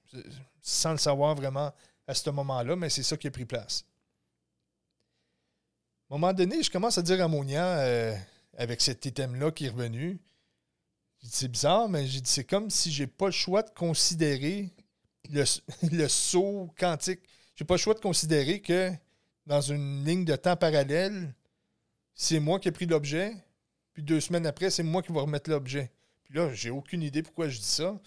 sans 0.60 0.92
le 0.92 0.98
savoir 0.98 1.34
vraiment 1.34 1.72
à 2.06 2.14
ce 2.14 2.28
moment-là, 2.30 2.76
mais 2.76 2.90
c'est 2.90 3.02
ça 3.02 3.16
qui 3.16 3.28
a 3.28 3.30
pris 3.30 3.46
place. 3.46 3.84
À 6.10 6.14
un 6.14 6.18
moment 6.18 6.32
donné, 6.32 6.62
je 6.62 6.70
commence 6.70 6.98
à 6.98 7.02
dire 7.02 7.22
à 7.24 7.28
Monia, 7.28 7.78
euh, 7.78 8.16
avec 8.56 8.80
cet 8.80 9.06
item-là 9.06 9.50
qui 9.50 9.66
est 9.66 9.70
revenu. 9.70 10.20
C'est 11.22 11.48
bizarre, 11.48 11.88
mais 11.88 12.06
c'est 12.24 12.44
comme 12.44 12.70
si 12.70 12.90
j'ai 12.90 13.06
pas 13.06 13.26
le 13.26 13.32
choix 13.32 13.62
de 13.62 13.70
considérer 13.70 14.70
le, 15.30 15.44
le 15.90 16.08
saut 16.08 16.72
quantique. 16.78 17.20
J'ai 17.54 17.64
pas 17.64 17.74
le 17.74 17.78
choix 17.78 17.94
de 17.94 18.00
considérer 18.00 18.60
que 18.60 18.90
dans 19.46 19.60
une 19.60 20.04
ligne 20.04 20.24
de 20.24 20.36
temps 20.36 20.56
parallèle, 20.56 21.34
c'est 22.14 22.40
moi 22.40 22.58
qui 22.58 22.68
ai 22.68 22.72
pris 22.72 22.86
l'objet, 22.86 23.34
puis 23.92 24.02
deux 24.02 24.20
semaines 24.20 24.46
après, 24.46 24.70
c'est 24.70 24.82
moi 24.82 25.02
qui 25.02 25.12
vais 25.12 25.20
remettre 25.20 25.50
l'objet. 25.50 25.90
Puis 26.24 26.34
là, 26.34 26.52
j'ai 26.54 26.70
aucune 26.70 27.02
idée 27.02 27.22
pourquoi 27.22 27.48
je 27.48 27.58
dis 27.58 27.64
ça. 27.64 27.98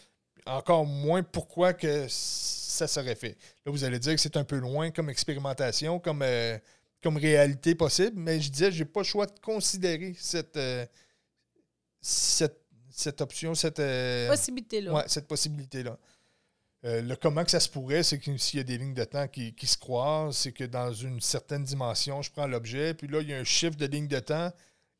Encore 0.45 0.85
moins 0.85 1.23
pourquoi 1.23 1.73
que 1.73 2.07
ça 2.09 2.87
serait 2.87 3.15
fait. 3.15 3.37
Là, 3.65 3.71
vous 3.71 3.83
allez 3.83 3.99
dire 3.99 4.13
que 4.13 4.21
c'est 4.21 4.37
un 4.37 4.43
peu 4.43 4.57
loin 4.57 4.91
comme 4.91 5.09
expérimentation, 5.09 5.99
comme 5.99 6.21
euh, 6.21 6.57
comme 7.03 7.17
réalité 7.17 7.75
possible, 7.75 8.17
mais 8.17 8.39
je 8.39 8.49
disais, 8.49 8.71
j'ai 8.71 8.85
pas 8.85 9.01
le 9.01 9.05
choix 9.05 9.25
de 9.25 9.37
considérer 9.41 10.15
cette, 10.17 10.55
euh, 10.55 10.85
cette, 11.99 13.21
option, 13.21 13.53
cette 13.53 13.79
euh, 13.79 14.29
possibilité-là. 14.29 14.93
Ouais, 14.93 15.03
cette 15.07 15.27
possibilité-là. 15.27 15.99
Euh, 16.85 17.01
le 17.01 17.15
comment 17.15 17.43
que 17.43 17.51
ça 17.51 17.59
se 17.59 17.69
pourrait, 17.69 18.03
c'est 18.03 18.19
que 18.19 18.35
s'il 18.37 18.57
y 18.57 18.61
a 18.61 18.63
des 18.63 18.77
lignes 18.77 18.93
de 18.93 19.03
temps 19.03 19.27
qui, 19.27 19.53
se 19.61 19.77
croisent, 19.77 20.35
c'est 20.35 20.53
que 20.53 20.63
dans 20.63 20.93
une 20.93 21.19
certaine 21.21 21.63
dimension, 21.63 22.21
je 22.21 22.31
prends 22.31 22.47
l'objet, 22.47 22.93
puis 22.93 23.07
là, 23.07 23.21
il 23.21 23.29
y 23.29 23.33
a 23.33 23.37
un 23.37 23.43
chiffre 23.43 23.75
de 23.75 23.85
ligne 23.85 24.07
de 24.07 24.19
temps 24.19 24.51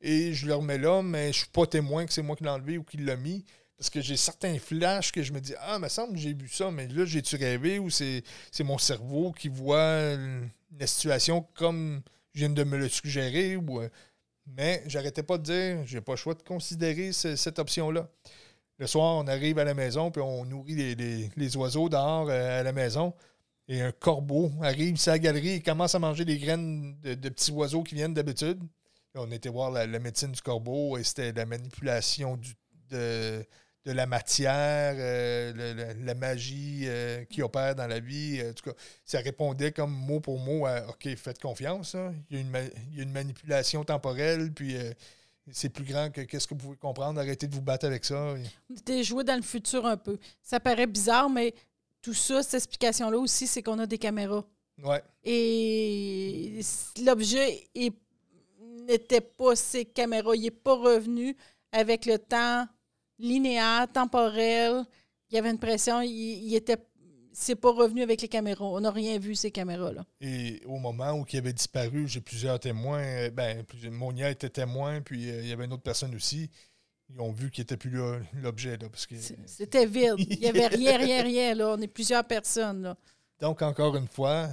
et 0.01 0.33
je 0.33 0.45
le 0.45 0.55
remets 0.55 0.77
là, 0.77 1.01
mais 1.01 1.23
je 1.23 1.27
ne 1.27 1.43
suis 1.43 1.51
pas 1.51 1.65
témoin 1.65 2.05
que 2.05 2.13
c'est 2.13 2.21
moi 2.21 2.35
qui 2.35 2.43
l'ai 2.43 2.49
enlevé 2.49 2.77
ou 2.77 2.83
qui 2.83 2.97
l'a 2.97 3.15
mis. 3.15 3.45
Parce 3.77 3.89
que 3.89 4.01
j'ai 4.01 4.15
certains 4.15 4.59
flashs 4.59 5.11
que 5.11 5.23
je 5.23 5.33
me 5.33 5.41
dis 5.41 5.53
Ah, 5.59 5.75
il 5.77 5.81
me 5.81 5.89
semble 5.89 6.13
que 6.13 6.19
j'ai 6.19 6.33
vu 6.33 6.47
ça, 6.47 6.71
mais 6.71 6.87
là, 6.87 7.05
j'ai-tu 7.05 7.35
rêvé 7.35 7.79
ou 7.79 7.89
c'est 7.89 8.23
mon 8.61 8.77
cerveau 8.77 9.31
qui 9.31 9.49
voit 9.49 10.15
la 10.79 10.87
situation 10.87 11.45
comme 11.53 12.01
je 12.33 12.39
viens 12.39 12.49
de 12.49 12.63
me 12.63 12.77
le 12.77 12.89
suggérer. 12.89 13.55
Ou, 13.55 13.81
euh, 13.81 13.89
mais 14.47 14.83
j'arrêtais 14.87 15.23
pas 15.23 15.37
de 15.37 15.43
dire, 15.43 15.85
j'ai 15.85 16.01
pas 16.01 16.13
le 16.13 16.17
choix 16.17 16.33
de 16.33 16.43
considérer 16.43 17.11
cette 17.13 17.59
option-là. 17.59 18.09
Le 18.79 18.87
soir, 18.87 19.17
on 19.17 19.27
arrive 19.27 19.59
à 19.59 19.63
la 19.63 19.73
maison, 19.73 20.11
puis 20.11 20.21
on 20.21 20.45
nourrit 20.45 20.95
les, 20.95 21.57
oiseaux 21.57 21.89
dehors 21.89 22.29
euh, 22.29 22.59
à 22.59 22.63
la 22.63 22.73
maison. 22.73 23.13
Et 23.67 23.81
un 23.81 23.91
corbeau 23.91 24.51
arrive 24.61 24.97
sur 24.97 25.11
la 25.11 25.19
galerie 25.19 25.51
et 25.51 25.61
commence 25.61 25.95
à 25.95 25.99
manger 25.99 26.25
des 26.25 26.37
graines 26.37 26.99
de, 27.01 27.29
petits 27.29 27.51
oiseaux 27.51 27.83
qui 27.83 27.95
viennent 27.95 28.13
d'habitude. 28.13 28.59
On 29.15 29.31
était 29.31 29.49
voir 29.49 29.71
la, 29.71 29.87
médecine 29.99 30.31
du 30.31 30.41
corbeau 30.41 30.97
et 30.97 31.03
c'était 31.03 31.31
la 31.31 31.45
manipulation 31.45 32.35
du, 32.35 32.53
de, 32.89 33.45
de 33.85 33.91
la 33.91 34.05
matière, 34.05 34.95
euh, 34.97 35.93
la 36.03 36.15
magie 36.15 36.83
euh, 36.85 37.25
qui 37.25 37.41
opère 37.41 37.75
dans 37.75 37.87
la 37.87 37.99
vie. 37.99 38.39
Euh, 38.39 38.51
en 38.51 38.53
tout 38.53 38.69
cas, 38.69 38.75
ça 39.03 39.19
répondait 39.19 39.71
comme 39.71 39.91
mot 39.91 40.19
pour 40.19 40.39
mot 40.39 40.65
à 40.65 40.87
OK, 40.89 41.15
faites 41.17 41.39
confiance. 41.39 41.95
Il, 42.29 42.37
y 42.37 42.99
a 42.99 43.03
une 43.03 43.11
manipulation 43.11 43.83
temporelle, 43.83 44.53
puis 44.53 44.75
c'est 45.51 45.69
plus 45.69 45.83
grand 45.83 46.09
que 46.11 46.21
qu'est-ce 46.21 46.47
que 46.47 46.53
vous 46.53 46.59
pouvez 46.61 46.77
comprendre. 46.77 47.19
Arrêtez 47.19 47.47
de 47.47 47.53
vous 47.53 47.61
battre 47.61 47.85
avec 47.85 48.05
ça. 48.05 48.35
On 48.69 48.75
était 48.75 49.03
joué 49.03 49.23
dans 49.23 49.35
le 49.35 49.41
futur 49.41 49.85
un 49.85 49.97
peu. 49.97 50.17
Ça 50.41 50.59
paraît 50.59 50.87
bizarre, 50.87 51.29
mais 51.29 51.53
tout 52.01 52.13
ça, 52.13 52.41
cette 52.41 52.55
explication-là 52.55 53.17
aussi, 53.17 53.47
c'est 53.47 53.61
qu'on 53.61 53.79
a 53.79 53.85
des 53.85 53.97
caméras. 53.97 54.45
Ouais. 54.81 55.03
Et 55.25 56.61
l'objet 57.05 57.67
n'était 58.87 59.21
pas 59.21 59.55
ces 59.55 59.85
caméras. 59.85 60.35
Il 60.35 60.43
n'est 60.43 60.51
pas 60.51 60.75
revenu 60.75 61.35
avec 61.71 62.05
le 62.05 62.17
temps 62.17 62.65
linéaire, 63.23 63.87
temporel. 63.91 64.83
Il 65.29 65.35
y 65.35 65.39
avait 65.39 65.49
une 65.49 65.57
pression. 65.57 66.01
Il, 66.01 66.53
était. 66.53 66.77
C'est 67.31 67.55
pas 67.55 67.71
revenu 67.71 68.03
avec 68.03 68.21
les 68.21 68.27
caméras. 68.27 68.65
On 68.65 68.81
n'a 68.81 68.91
rien 68.91 69.17
vu, 69.17 69.33
ces 69.33 69.49
caméras-là. 69.49 70.05
Et 70.21 70.61
au 70.65 70.77
moment 70.77 71.13
où 71.13 71.25
il 71.31 71.39
avait 71.39 71.53
disparu, 71.53 72.07
j'ai 72.07 72.21
plusieurs 72.21 72.59
témoins. 72.59 73.01
Euh, 73.01 73.29
ben, 73.31 73.65
Monia 73.89 74.29
était 74.29 74.49
témoin, 74.49 75.01
puis 75.01 75.31
euh, 75.31 75.41
il 75.41 75.47
y 75.47 75.51
avait 75.51 75.65
une 75.65 75.73
autre 75.73 75.81
personne 75.81 76.13
aussi. 76.13 76.51
Ils 77.09 77.19
ont 77.19 77.31
vu 77.31 77.49
qu'il 77.49 77.63
n'était 77.63 77.77
plus 77.77 77.89
là, 77.89 78.19
l'objet. 78.41 78.77
Là, 78.77 78.89
parce 78.89 79.07
que... 79.07 79.15
C'était 79.45 79.85
vide. 79.85 80.15
Il 80.17 80.39
n'y 80.39 80.47
avait 80.47 80.67
rien, 80.67 80.97
rien, 80.97 81.23
rien. 81.23 81.55
Là. 81.55 81.75
On 81.75 81.81
est 81.81 81.87
plusieurs 81.87 82.25
personnes. 82.25 82.83
Là. 82.83 82.97
Donc, 83.39 83.61
encore 83.61 83.95
une 83.95 84.07
fois, 84.07 84.49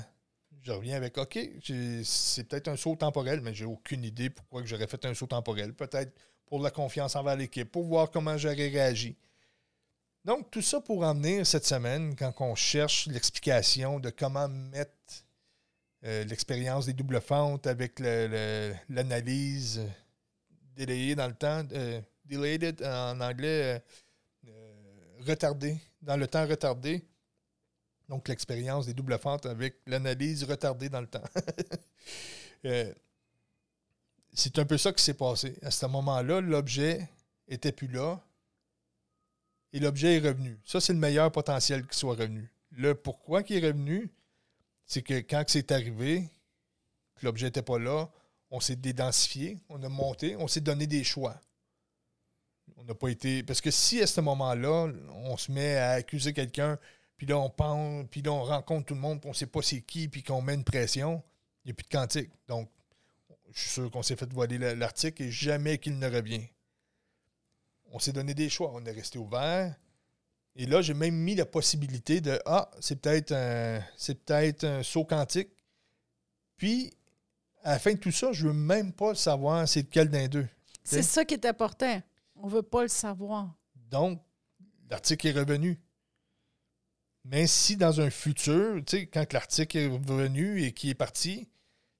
je 0.63 0.73
reviens 0.73 0.97
avec 0.97 1.17
OK, 1.19 1.39
c'est 2.05 2.49
peut-être 2.49 2.69
un 2.69 2.77
saut 2.77 2.97
temporel, 2.97 3.41
mais 3.41 3.55
j'ai 3.55 3.65
aucune 3.65 4.05
idée 4.05 4.31
pourquoi 4.31 4.65
j'aurais 4.65 4.87
fait 4.87 5.05
un 5.05 5.15
saut 5.15 5.27
temporel. 5.27 5.75
Peut-être 5.75 6.13
pour 6.51 6.61
la 6.61 6.71
confiance 6.71 7.17
envers 7.17 7.37
l'équipe, 7.37 7.71
pour 7.71 7.85
voir 7.85 8.11
comment 8.11 8.37
j'aurais 8.37 8.69
réagi. 8.69 9.17
Donc, 10.25 10.51
tout 10.51 10.61
ça 10.61 10.81
pour 10.81 11.03
emmener 11.03 11.45
cette 11.45 11.65
semaine, 11.65 12.15
quand 12.15 12.35
on 12.41 12.55
cherche 12.55 13.07
l'explication 13.07 14.01
de 14.01 14.11
comment 14.11 14.49
mettre 14.49 14.93
euh, 16.05 16.25
l'expérience 16.25 16.87
des 16.87 16.93
doubles 16.93 17.21
fentes 17.21 17.67
avec 17.67 18.01
l'analyse 18.01 19.81
délayée 20.75 21.15
dans 21.15 21.29
le 21.29 21.35
temps, 21.35 21.63
euh, 21.73 22.01
delayed 22.25 22.83
en 22.83 23.21
anglais, 23.21 23.83
euh, 24.47 25.23
retardé, 25.27 25.79
dans 26.03 26.17
le 26.17 26.27
temps 26.27 26.47
retardé. 26.47 27.03
Donc, 28.09 28.29
l'expérience 28.29 28.87
des 28.87 28.95
doubles 28.95 29.19
fentes 29.19 29.47
avec 29.47 29.77
l'analyse 29.87 30.43
retardée 30.45 30.89
dans 30.89 31.01
le 31.01 31.07
temps. 31.07 31.23
c'est 34.33 34.59
un 34.59 34.65
peu 34.65 34.79
ça 34.79 34.93
qui 34.93 35.03
s'est 35.03 35.15
passé. 35.15 35.57
À 35.63 35.71
ce 35.71 35.87
moment-là, 35.87 36.41
l'objet 36.41 37.09
était 37.49 37.73
plus 37.73 37.89
là 37.89 38.21
et 39.73 39.81
l'objet 39.81 40.17
est 40.17 40.29
revenu. 40.29 40.59
Ça, 40.65 40.81
c'est 40.81 40.93
le 40.93 40.99
meilleur 40.99 41.31
potentiel 41.31 41.83
qu'il 41.83 41.95
soit 41.95 42.15
revenu. 42.15 42.51
Le 42.71 42.95
pourquoi 42.95 43.43
qu'il 43.43 43.63
est 43.63 43.67
revenu, 43.67 44.11
c'est 44.87 45.03
que 45.03 45.15
quand 45.15 45.45
c'est 45.49 45.73
arrivé, 45.73 46.29
que 47.17 47.27
l'objet 47.27 47.47
n'était 47.47 47.63
pas 47.63 47.79
là, 47.79 48.09
on 48.51 48.61
s'est 48.61 48.77
dédensifié, 48.77 49.59
on 49.69 49.83
a 49.83 49.89
monté, 49.89 50.37
on 50.37 50.49
s'est 50.49 50.61
donné 50.61 50.87
des 50.87 51.05
choix. 51.05 51.41
On 52.77 52.85
n'a 52.85 52.95
pas 52.95 53.09
été. 53.09 53.43
Parce 53.43 53.61
que 53.61 53.71
si 53.71 54.01
à 54.01 54.07
ce 54.07 54.21
moment-là, 54.21 54.93
on 55.11 55.37
se 55.37 55.53
met 55.53 55.77
à 55.77 55.91
accuser 55.91 56.33
quelqu'un, 56.33 56.79
puis 57.17 57.27
là, 57.27 57.39
on 57.39 57.51
pense, 57.51 58.07
puis 58.11 58.23
là, 58.23 58.33
on 58.33 58.43
rencontre 58.43 58.87
tout 58.87 58.95
le 58.95 59.01
monde, 59.01 59.21
puis 59.21 59.29
on 59.29 59.33
ne 59.33 59.37
sait 59.37 59.47
pas 59.47 59.61
c'est 59.63 59.83
qui, 59.83 60.09
puis 60.09 60.23
qu'on 60.23 60.41
met 60.41 60.55
une 60.55 60.65
pression, 60.65 61.23
il 61.65 61.69
n'y 61.69 61.73
a 61.73 61.75
plus 61.75 61.85
de 61.85 61.91
quantique. 61.91 62.31
Donc, 62.49 62.71
je 63.53 63.61
suis 63.61 63.71
sûr 63.71 63.91
qu'on 63.91 64.03
s'est 64.03 64.17
fait 64.17 64.33
voler 64.33 64.59
l'article 64.59 65.23
et 65.23 65.31
jamais 65.31 65.79
qu'il 65.79 65.99
ne 65.99 66.09
revient. 66.09 66.47
On 67.93 67.99
s'est 67.99 68.13
donné 68.13 68.35
des 68.35 68.49
choix. 68.49 68.71
On 68.75 68.85
est 68.85 68.93
resté 68.93 69.19
ouvert. 69.19 69.75
Et 70.57 70.67
là, 70.67 70.83
j'ai 70.83 70.95
même 70.95 71.15
mis 71.15 71.35
la 71.35 71.47
possibilité 71.47 72.21
de 72.21 72.41
Ah, 72.45 72.71
c'est 72.81 73.01
peut-être 73.01 73.33
un, 73.33 73.81
c'est 73.97 74.25
peut-être 74.25 74.65
un 74.65 74.83
saut 74.83 75.05
quantique. 75.05 75.51
Puis, 76.57 76.93
à 77.63 77.73
la 77.73 77.79
fin 77.79 77.93
de 77.93 77.99
tout 77.99 78.11
ça, 78.11 78.33
je 78.33 78.47
ne 78.47 78.53
veux 78.53 78.59
même 78.59 78.93
pas 78.93 79.15
savoir 79.15 79.67
c'est 79.69 79.83
lequel 79.83 80.09
d'un 80.09 80.29
deux. 80.29 80.49
C'est 80.83 81.03
ça 81.03 81.25
qui 81.25 81.35
est 81.35 81.47
important. 81.47 82.03
On 82.37 82.47
ne 82.47 82.53
veut 82.53 82.63
pas 82.63 82.83
le 82.83 82.89
savoir. 82.89 83.55
Donc, 83.91 84.21
l'article 84.89 85.29
est 85.29 85.33
revenu. 85.33 85.81
Mais 87.25 87.47
si 87.47 87.77
dans 87.77 88.01
un 88.01 88.11
futur, 88.11 88.83
tu 88.87 88.99
sais, 88.99 89.07
quand 89.07 89.33
l'article 89.33 89.79
est 89.79 89.87
revenu 89.87 90.63
et 90.63 90.73
qui 90.73 90.91
est 90.91 90.95
parti, 90.95 91.49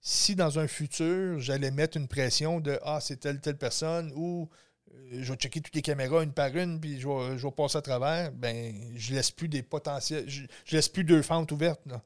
si 0.01 0.35
dans 0.35 0.59
un 0.59 0.67
futur, 0.67 1.41
j'allais 1.41 1.71
mettre 1.71 1.97
une 1.97 2.09
pression 2.09 2.61
de 2.61 2.79
Ah, 2.83 3.01
c'est 3.01 3.19
telle, 3.19 3.41
telle 3.41 3.59
personne 3.59 4.13
ou 4.15 4.49
euh, 4.95 5.23
je 5.23 5.33
vais 5.33 5.39
checker 5.39 5.61
toutes 5.61 5.75
les 5.75 5.83
caméras 5.83 6.23
une 6.23 6.33
par 6.33 6.57
une, 6.57 6.81
puis 6.81 7.01
je 7.01 7.09
vais, 7.09 7.51
passer 7.53 7.79
à 7.79 7.83
travers, 7.83 8.33
ben 8.33 8.75
je 8.97 9.15
laisse 9.15 9.31
plus 9.31 9.49
des 9.49 9.63
potentiels. 9.63 10.29
Je, 10.29 10.45
laisse 10.73 10.89
plus 10.89 11.05
deux 11.05 11.23
fentes 11.23 11.53
ouvertes. 11.53 11.85
Là. 11.87 12.03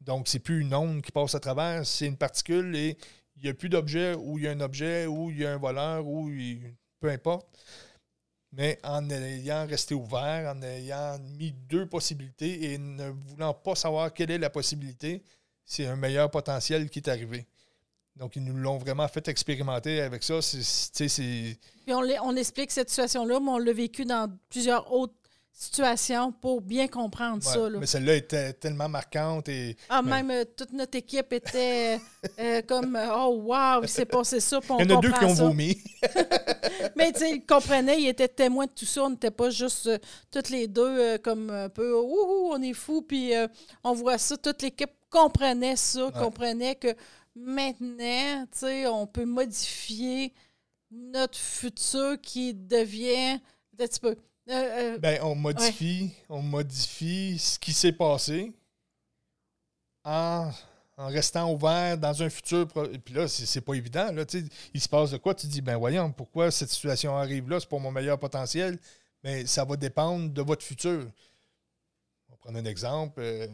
Donc, 0.00 0.28
c'est 0.28 0.38
plus 0.38 0.60
une 0.60 0.74
onde 0.74 1.02
qui 1.02 1.12
passe 1.12 1.34
à 1.34 1.40
travers, 1.40 1.86
c'est 1.86 2.06
une 2.06 2.16
particule 2.16 2.74
et 2.76 2.96
il 3.36 3.42
n'y 3.42 3.48
a 3.48 3.54
plus 3.54 3.68
d'objet 3.68 4.14
ou 4.14 4.38
il 4.38 4.44
y 4.44 4.48
a 4.48 4.52
un 4.52 4.60
objet 4.60 5.06
ou 5.06 5.30
il 5.30 5.38
y 5.38 5.46
a 5.46 5.52
un 5.52 5.58
voleur 5.58 6.06
ou 6.06 6.30
peu 7.00 7.10
importe. 7.10 7.46
Mais 8.52 8.78
en 8.84 9.10
ayant 9.10 9.66
resté 9.66 9.94
ouvert, 9.94 10.54
en 10.54 10.62
ayant 10.62 11.18
mis 11.18 11.52
deux 11.52 11.86
possibilités 11.86 12.72
et 12.72 12.78
ne 12.78 13.08
voulant 13.08 13.52
pas 13.52 13.74
savoir 13.74 14.12
quelle 14.14 14.30
est 14.30 14.38
la 14.38 14.50
possibilité, 14.50 15.24
c'est 15.64 15.86
un 15.86 15.96
meilleur 15.96 16.30
potentiel 16.30 16.88
qui 16.90 17.00
est 17.00 17.08
arrivé. 17.08 17.46
Donc, 18.16 18.36
ils 18.36 18.44
nous 18.44 18.56
l'ont 18.56 18.78
vraiment 18.78 19.08
fait 19.08 19.26
expérimenter 19.26 20.00
avec 20.00 20.22
ça. 20.22 20.38
Puis 20.38 21.58
on, 21.88 22.02
on, 22.22 22.36
explique 22.36 22.70
cette 22.70 22.88
situation-là, 22.88 23.40
mais 23.40 23.50
on 23.50 23.58
l'a 23.58 23.72
vécu 23.72 24.04
dans 24.04 24.30
plusieurs 24.48 24.92
autres 24.92 25.14
situations 25.54 26.32
pour 26.32 26.60
bien 26.60 26.88
comprendre 26.88 27.42
ça. 27.42 27.70
Mais 27.70 27.86
celle-là 27.86 28.16
était 28.16 28.52
tellement 28.54 28.88
marquante. 28.88 29.48
Et, 29.48 29.76
ah, 29.88 30.02
même 30.02 30.30
euh, 30.30 30.44
toute 30.44 30.72
notre 30.72 30.98
équipe 30.98 31.32
était 31.32 32.00
euh, 32.40 32.60
comme 32.62 32.98
Oh, 33.12 33.42
wow, 33.44 33.82
il 33.82 33.88
s'est 33.88 34.04
passé 34.04 34.40
ça. 34.40 34.60
Il 34.80 34.90
y 34.90 34.92
en 34.92 34.98
a 34.98 35.00
deux 35.00 35.12
qui 35.12 35.24
ont 35.24 35.34
vomi. 35.34 35.78
mais 36.96 37.12
tu 37.12 37.20
sais, 37.20 37.30
ils 37.30 37.46
comprenaient, 37.46 38.00
ils 38.00 38.08
étaient 38.08 38.28
témoins 38.28 38.66
de 38.66 38.72
tout 38.72 38.84
ça. 38.84 39.04
On 39.04 39.10
n'était 39.10 39.30
pas 39.30 39.50
juste 39.50 39.86
euh, 39.86 39.98
toutes 40.30 40.50
les 40.50 40.66
deux 40.66 41.18
comme 41.18 41.50
un 41.50 41.68
peu 41.68 41.94
Ouh, 41.94 42.50
on 42.50 42.60
est 42.60 42.74
fous, 42.74 43.02
puis 43.02 43.32
on 43.84 43.92
voit 43.92 44.18
ça. 44.18 44.36
Toute 44.36 44.60
l'équipe 44.62 44.90
comprenait 45.14 45.76
ça, 45.76 46.10
comprenait 46.10 46.74
que 46.74 46.94
maintenant, 47.36 48.46
tu 48.50 48.58
sais, 48.58 48.86
on 48.88 49.06
peut 49.06 49.24
modifier 49.24 50.34
notre 50.90 51.38
futur 51.38 52.20
qui 52.20 52.52
devient 52.52 53.38
un 53.38 53.86
petit 53.86 54.00
peu. 54.00 54.16
Euh, 54.50 54.52
euh, 54.94 54.98
ben, 54.98 55.20
on 55.22 55.34
modifie, 55.34 56.10
on 56.28 56.42
modifie 56.42 57.38
ce 57.38 57.58
qui 57.58 57.72
s'est 57.72 57.92
passé 57.92 58.52
en, 60.04 60.50
restant 60.98 61.52
ouvert 61.52 61.96
dans 61.96 62.22
un 62.22 62.28
futur. 62.28 62.68
Puis 63.04 63.14
là, 63.14 63.26
c'est 63.28 63.60
pas 63.60 63.74
évident. 63.74 64.12
Là, 64.12 64.24
il 64.74 64.80
se 64.80 64.88
passe 64.88 65.12
de 65.12 65.16
quoi? 65.16 65.34
Tu 65.34 65.46
dis, 65.46 65.62
ben 65.62 65.76
voyons, 65.76 66.12
pourquoi 66.12 66.50
cette 66.50 66.70
situation 66.70 67.16
arrive 67.16 67.48
là? 67.48 67.58
C'est 67.60 67.68
pour 67.68 67.80
mon 67.80 67.90
meilleur 67.90 68.18
potentiel. 68.18 68.78
Mais 69.22 69.46
ça 69.46 69.64
va 69.64 69.76
dépendre 69.76 70.30
de 70.30 70.42
votre 70.42 70.62
futur. 70.62 71.10
On 72.28 72.32
va 72.32 72.36
prendre 72.36 72.58
un 72.58 72.64
exemple. 72.66 73.20
Euh, 73.20 73.46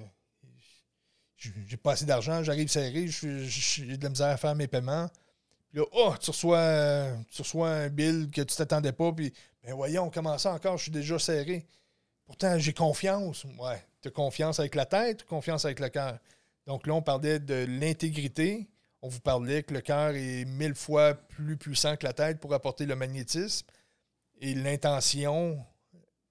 j'ai 1.66 1.76
pas 1.76 1.92
assez 1.92 2.04
d'argent, 2.04 2.42
j'arrive 2.42 2.68
serré, 2.68 3.06
j'ai 3.08 3.96
de 3.96 4.02
la 4.02 4.10
misère 4.10 4.28
à 4.28 4.36
faire 4.36 4.54
mes 4.54 4.68
paiements. 4.68 5.08
Puis 5.68 5.78
là, 5.78 5.84
oh, 5.92 6.14
tu 6.20 6.30
reçois, 6.30 7.68
un 7.68 7.88
bill 7.88 8.28
que 8.30 8.42
tu 8.42 8.56
t'attendais 8.56 8.92
pas, 8.92 9.12
puis 9.12 9.32
ben 9.62 9.74
voyons, 9.74 10.10
comment 10.10 10.36
ça 10.38 10.52
encore, 10.52 10.76
je 10.76 10.84
suis 10.84 10.92
déjà 10.92 11.18
serré. 11.18 11.66
Pourtant, 12.26 12.58
j'ai 12.58 12.72
confiance. 12.72 13.44
Ouais. 13.58 13.82
Tu 14.02 14.08
as 14.08 14.10
confiance 14.10 14.60
avec 14.60 14.74
la 14.74 14.86
tête 14.86 15.24
confiance 15.24 15.64
avec 15.64 15.80
le 15.80 15.88
cœur? 15.88 16.18
Donc 16.66 16.86
là, 16.86 16.94
on 16.94 17.02
parlait 17.02 17.40
de 17.40 17.66
l'intégrité. 17.68 18.68
On 19.02 19.08
vous 19.08 19.20
parlait 19.20 19.62
que 19.62 19.74
le 19.74 19.80
cœur 19.80 20.10
est 20.14 20.44
mille 20.44 20.74
fois 20.74 21.14
plus 21.14 21.56
puissant 21.56 21.96
que 21.96 22.06
la 22.06 22.12
tête 22.12 22.38
pour 22.38 22.54
apporter 22.54 22.86
le 22.86 22.94
magnétisme. 22.94 23.66
Et 24.40 24.54
l'intention 24.54 25.64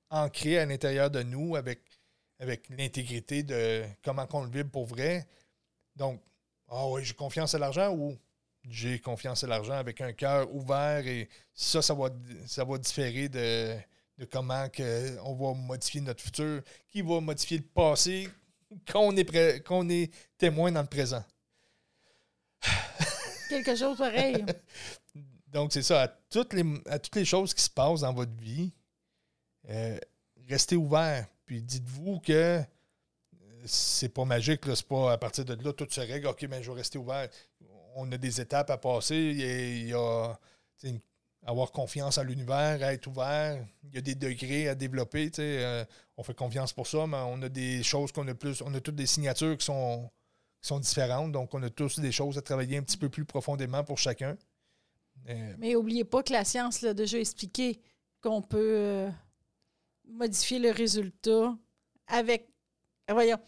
ancrée 0.09 0.59
à 0.59 0.65
l'intérieur 0.65 1.11
de 1.11 1.21
nous 1.21 1.55
avec 1.55 1.81
avec 2.39 2.69
l'intégrité 2.69 3.43
de 3.43 3.84
comment 4.04 4.28
on 4.34 4.43
le 4.43 4.49
vibre 4.49 4.71
pour 4.71 4.86
vrai. 4.86 5.28
Donc, 5.95 6.21
ah 6.69 6.88
oui, 6.88 7.04
j'ai 7.04 7.13
confiance 7.13 7.54
à 7.54 7.60
l'argent 7.60 7.93
ou 7.93 8.17
j'ai 8.63 8.99
confiance 8.99 9.43
à 9.43 9.47
l'argent 9.47 9.73
avec 9.73 10.02
un 10.02 10.13
cœur 10.13 10.54
ouvert 10.54 11.06
et 11.06 11.30
ça, 11.54 11.82
ça 11.82 11.93
va, 11.93 12.10
ça 12.45 12.63
va 12.63 12.78
différer 12.78 13.28
de, 13.30 13.75
comment 14.32 14.69
que 14.69 15.17
on 15.23 15.36
va 15.36 15.54
modifier 15.54 16.02
notre 16.02 16.23
futur, 16.23 16.62
qui 16.88 17.02
va 17.02 17.19
modifier 17.19 17.58
le 17.58 17.63
passé 17.63 18.30
quand 18.88 19.02
on 19.02 19.15
est, 19.15 19.63
qu'on 19.65 19.89
est 19.89 20.13
témoin 20.38 20.71
dans 20.71 20.82
le 20.82 20.88
présent. 20.88 21.23
Quelque 23.49 23.75
chose 23.75 23.97
pareil. 23.97 24.45
Donc, 25.47 25.73
c'est 25.73 25.82
ça. 25.82 26.04
À 26.04 26.08
toutes, 26.08 26.54
les, 26.54 26.63
à 26.86 26.99
toutes 26.99 27.15
les 27.15 27.25
choses 27.25 27.54
qui 27.54 27.63
se 27.63 27.69
passent 27.69 28.02
dans 28.02 28.13
votre 28.13 28.36
vie, 28.36 28.71
euh, 29.69 29.97
restez 30.47 30.75
ouvert. 30.75 31.28
Puis 31.49 31.63
dites-vous 31.63 32.19
que 32.19 32.31
euh, 32.31 32.63
c'est 33.65 34.09
pas 34.09 34.23
magique, 34.23 34.62
c'est 34.75 34.88
pas 34.88 35.13
à 35.13 35.17
partir 35.17 35.45
de 35.45 35.55
là, 35.55 35.73
tout 35.73 35.88
se 35.89 35.99
règle. 35.99 36.27
OK, 36.27 36.45
mais 36.47 36.62
je 36.62 36.69
vais 36.69 36.77
rester 36.77 36.99
ouvert. 36.99 37.27
On 37.95 38.12
a 38.12 38.17
des 38.19 38.39
étapes 38.39 38.69
à 38.69 38.77
passer. 38.77 39.15
Il 39.15 39.88
y 39.88 39.93
a, 39.93 40.39
avoir 41.43 41.71
confiance 41.71 42.19
à 42.19 42.23
l'univers, 42.23 42.83
être 42.83 43.07
ouvert. 43.07 43.65
Il 43.85 43.95
y 43.95 43.97
a 43.97 44.01
des 44.01 44.13
degrés 44.13 44.69
à 44.69 44.75
développer. 44.75 45.31
Euh, 45.39 45.83
on 46.17 46.21
fait 46.21 46.35
confiance 46.35 46.71
pour 46.71 46.85
ça, 46.85 47.07
mais 47.07 47.17
on 47.17 47.41
a 47.41 47.49
des 47.49 47.81
choses 47.81 48.12
qu'on 48.12 48.27
a 48.27 48.35
plus. 48.35 48.62
On 48.62 48.71
a 48.75 48.79
toutes 48.79 48.97
des 48.97 49.07
signatures 49.07 49.57
qui 49.57 49.65
sont, 49.65 50.07
sont 50.62 50.79
différentes. 50.79 51.31
Donc, 51.31 51.55
on 51.55 51.63
a 51.63 51.71
tous 51.71 51.99
des 51.99 52.12
choses 52.12 52.38
à 52.38 52.43
travailler 52.43 52.77
un 52.77 52.83
petit 52.83 52.97
peu 52.97 53.09
plus 53.09 53.25
profondément 53.25 53.83
pour 53.83 53.97
chacun. 53.97 54.38
Euh, 55.29 55.55
mais 55.57 55.73
n'oubliez 55.73 56.03
pas 56.03 56.21
que 56.21 56.31
la 56.31 56.45
science 56.45 56.83
l'a 56.83 56.93
déjà 56.93 57.17
expliqué 57.17 57.81
qu'on 58.21 58.43
peut 58.43 59.09
modifier 60.09 60.59
le 60.59 60.71
résultat 60.71 61.55
avec. 62.07 62.49
Voyons, 63.09 63.39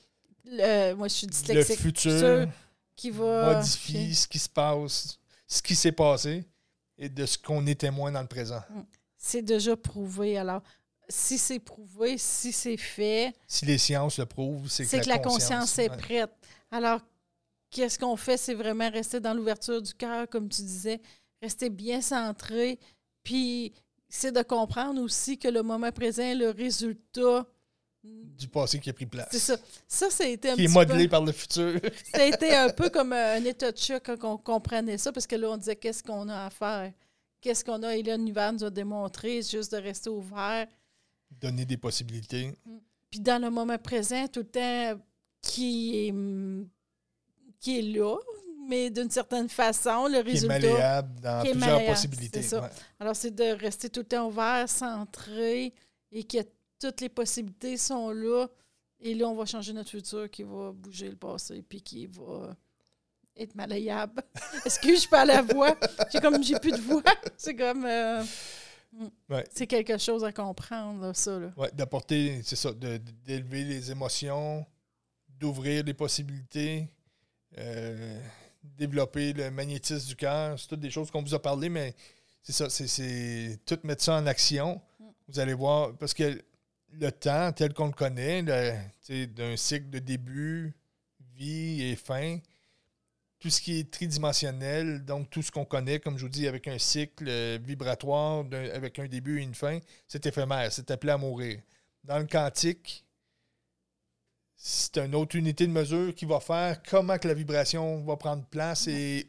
moi 0.45 1.07
je 1.07 1.13
suis 1.13 1.27
dyslexique. 1.27 1.77
Le 1.77 1.83
futur 1.83 2.47
qui 2.95 3.09
va 3.09 3.55
modifier 3.55 4.13
ce 4.13 4.27
qui 4.27 4.39
se 4.39 4.49
passe, 4.49 5.19
ce 5.47 5.61
qui 5.61 5.75
s'est 5.75 5.91
passé 5.91 6.45
et 6.97 7.09
de 7.09 7.25
ce 7.25 7.37
qu'on 7.37 7.65
est 7.65 7.79
témoin 7.79 8.11
dans 8.11 8.21
le 8.21 8.27
présent. 8.27 8.61
Mm. 8.69 8.81
C'est 9.17 9.41
déjà 9.41 9.75
prouvé. 9.75 10.37
Alors, 10.37 10.61
si 11.09 11.37
c'est 11.37 11.59
prouvé, 11.59 12.17
si 12.17 12.51
c'est 12.51 12.77
fait. 12.77 13.33
Si 13.47 13.65
les 13.65 13.77
sciences 13.77 14.17
le 14.17 14.25
prouvent, 14.25 14.67
c'est 14.69 14.85
que, 14.85 14.95
la, 14.95 15.03
que 15.03 15.09
la 15.09 15.19
conscience, 15.19 15.77
est 15.79 15.89
prête. 15.89 16.31
Alors, 16.71 17.01
qu'est-ce 17.69 17.99
qu'on 17.99 18.15
fait? 18.15 18.37
C'est 18.37 18.53
vraiment 18.53 18.89
rester 18.89 19.19
dans 19.19 19.33
l'ouverture 19.33 19.81
du 19.81 19.93
cœur, 19.93 20.27
comme 20.29 20.49
tu 20.49 20.61
disais, 20.61 21.01
rester 21.41 21.69
bien 21.69 22.01
centré, 22.01 22.79
puis 23.23 23.73
c'est 24.13 24.33
de 24.33 24.41
comprendre 24.41 25.01
aussi 25.01 25.37
que 25.37 25.47
le 25.47 25.63
moment 25.63 25.91
présent 25.91 26.33
le 26.35 26.49
résultat 26.49 27.47
du 28.03 28.47
passé 28.47 28.79
qui 28.79 28.89
a 28.89 28.93
pris 28.93 29.05
place. 29.05 29.29
C'est 29.31 29.39
ça. 29.39 29.57
Ça, 29.87 30.09
ça 30.09 30.23
a 30.25 30.27
été 30.27 30.49
un 30.49 30.55
Qui 30.55 30.65
est 30.65 30.73
modelé 30.73 31.07
par 31.07 31.23
le 31.23 31.31
futur. 31.31 31.79
ça 32.13 32.23
a 32.23 32.25
été 32.25 32.53
un 32.53 32.69
peu 32.69 32.89
comme 32.89 33.13
un 33.13 33.43
état 33.45 33.71
de 33.71 33.77
choc 33.77 34.03
quand 34.03 34.23
on 34.23 34.37
comprenait 34.37 34.97
ça, 34.97 35.11
parce 35.13 35.25
que 35.27 35.35
là, 35.35 35.51
on 35.51 35.57
disait 35.57 35.75
qu'est-ce 35.77 36.03
qu'on 36.03 36.27
a 36.27 36.45
à 36.45 36.49
faire? 36.49 36.91
Qu'est-ce 37.39 37.63
qu'on 37.63 37.81
a, 37.83 37.95
et 37.95 38.03
là, 38.03 38.17
l'univers 38.17 38.51
nous 38.51 38.63
a 38.65 38.69
démontré, 38.69 39.41
juste 39.41 39.71
de 39.71 39.77
rester 39.77 40.09
ouvert. 40.09 40.67
Donner 41.39 41.63
des 41.63 41.77
possibilités. 41.77 42.53
Puis 43.09 43.19
dans 43.19 43.41
le 43.41 43.49
moment 43.49 43.77
présent, 43.77 44.27
tout 44.27 44.41
le 44.41 44.45
temps 44.45 45.01
qui 45.41 46.07
est, 46.07 46.13
qui 47.59 47.79
est 47.79 47.97
là, 47.97 48.17
mais 48.71 48.89
d'une 48.89 49.11
certaine 49.11 49.49
façon, 49.49 50.07
le 50.07 50.19
résultat. 50.19 50.59
Qui 50.59 50.65
est 50.65 50.69
malléable 50.69 51.19
dans 51.19 51.41
plusieurs 51.43 51.85
possibilités. 51.85 52.41
Alors, 52.99 53.15
c'est 53.15 53.35
de 53.35 53.43
rester 53.59 53.89
tout 53.89 53.99
le 53.99 54.05
temps 54.05 54.27
ouvert, 54.29 54.69
centré 54.69 55.73
et 56.09 56.23
que 56.23 56.37
toutes 56.79 57.01
les 57.01 57.09
possibilités 57.09 57.75
sont 57.75 58.11
là. 58.11 58.47
Et 59.01 59.13
là, 59.13 59.27
on 59.27 59.35
va 59.35 59.45
changer 59.45 59.73
notre 59.73 59.89
futur 59.89 60.29
qui 60.29 60.43
va 60.43 60.71
bouger 60.71 61.09
le 61.09 61.17
passé 61.17 61.61
puis 61.67 61.81
qui 61.81 62.05
va 62.05 62.55
être 63.35 63.55
malléable. 63.55 64.23
Est-ce 64.65 64.79
que 64.79 64.95
je 64.95 65.07
parle 65.07 65.27
la 65.27 65.41
voix? 65.41 65.75
J'ai 66.13 66.19
comme 66.21 66.41
j'ai 66.41 66.57
plus 66.57 66.71
de 66.71 66.81
voix. 66.81 67.03
C'est 67.37 67.55
comme 67.55 67.85
euh, 67.85 68.23
c'est 69.51 69.67
quelque 69.67 69.97
chose 69.97 70.23
à 70.23 70.31
comprendre, 70.31 71.13
ça. 71.15 71.39
Oui, 71.55 71.67
d'apporter, 71.73 72.41
c'est 72.43 72.57
ça, 72.57 72.73
d'élever 72.73 73.63
les 73.63 73.89
émotions, 73.89 74.65
d'ouvrir 75.29 75.85
les 75.85 75.93
possibilités. 75.93 76.89
Euh, 77.57 78.21
développer 78.63 79.33
le 79.33 79.51
magnétisme 79.51 80.07
du 80.07 80.15
cœur. 80.15 80.59
C'est 80.59 80.67
toutes 80.67 80.79
des 80.79 80.91
choses 80.91 81.11
qu'on 81.11 81.21
vous 81.21 81.33
a 81.33 81.41
parlé, 81.41 81.69
mais 81.69 81.95
c'est 82.41 82.53
ça, 82.53 82.69
c'est 82.69 83.59
tout 83.65 83.79
mettre 83.83 84.03
ça 84.03 84.15
en 84.15 84.25
action. 84.25 84.81
Vous 85.27 85.39
allez 85.39 85.53
voir, 85.53 85.95
parce 85.97 86.13
que 86.13 86.41
le 86.93 87.11
temps 87.11 87.51
tel 87.53 87.73
qu'on 87.73 87.87
le 87.87 87.93
connaît, 87.93 88.43
d'un 88.43 89.57
cycle 89.57 89.89
de 89.89 89.99
début, 89.99 90.73
vie 91.35 91.83
et 91.83 91.95
fin, 91.95 92.39
tout 93.39 93.49
ce 93.49 93.59
qui 93.59 93.79
est 93.79 93.91
tridimensionnel, 93.91 95.03
donc 95.03 95.29
tout 95.29 95.41
ce 95.41 95.51
qu'on 95.51 95.65
connaît, 95.65 95.99
comme 95.99 96.17
je 96.17 96.23
vous 96.23 96.29
dis, 96.29 96.47
avec 96.47 96.67
un 96.67 96.77
cycle 96.77 97.25
euh, 97.27 97.57
vibratoire, 97.61 98.45
avec 98.73 98.99
un 98.99 99.07
début 99.07 99.39
et 99.39 99.43
une 99.43 99.55
fin, 99.55 99.79
c'est 100.07 100.25
éphémère, 100.27 100.71
c'est 100.71 100.91
appelé 100.91 101.11
à 101.11 101.17
mourir. 101.17 101.59
Dans 102.03 102.19
le 102.19 102.25
quantique, 102.25 103.03
c'est 104.63 104.99
une 104.99 105.15
autre 105.15 105.35
unité 105.35 105.65
de 105.65 105.71
mesure 105.71 106.13
qui 106.13 106.25
va 106.25 106.39
faire 106.39 106.83
comment 106.87 107.17
que 107.17 107.27
la 107.27 107.33
vibration 107.33 108.03
va 108.03 108.15
prendre 108.15 108.45
place 108.45 108.87
et 108.87 109.27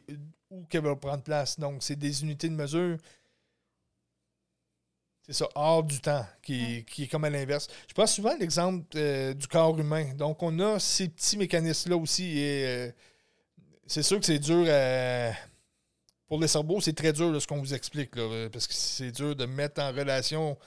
où 0.51 0.63
qu'elle 0.65 0.83
va 0.83 0.95
prendre 0.95 1.23
place. 1.23 1.59
Donc, 1.59 1.81
c'est 1.81 1.95
des 1.95 2.21
unités 2.21 2.49
de 2.49 2.53
mesure, 2.53 2.99
c'est 5.25 5.33
ça, 5.33 5.49
hors 5.55 5.83
du 5.83 5.99
temps, 5.99 6.23
qui, 6.43 6.85
est 6.99 7.07
comme 7.09 7.23
à 7.23 7.31
l'inverse. 7.31 7.67
Je 7.87 7.95
prends 7.95 8.05
souvent 8.05 8.37
l'exemple 8.37 8.85
euh, 8.95 9.33
du 9.33 9.47
corps 9.47 9.79
humain. 9.79 10.13
Donc, 10.13 10.43
on 10.43 10.59
a 10.59 10.79
ces 10.79 11.09
petits 11.09 11.37
mécanismes-là 11.37 11.97
aussi. 11.97 12.37
Et 12.37 12.67
euh, 12.67 12.91
c'est 13.87 14.03
sûr 14.03 14.19
que 14.19 14.27
c'est 14.27 14.37
dur 14.37 14.67
Pour 16.27 16.39
le 16.39 16.45
cerveau, 16.45 16.79
c'est 16.79 16.93
très 16.93 17.11
dur 17.11 17.41
ce 17.41 17.47
qu'on 17.47 17.57
vous 17.57 17.73
explique, 17.73 18.11
parce 18.51 18.67
que 18.67 18.73
c'est 18.75 19.11
dur 19.11 19.35
de 19.35 19.47
mettre 19.47 19.81
en 19.81 19.91
relation. 19.91 20.59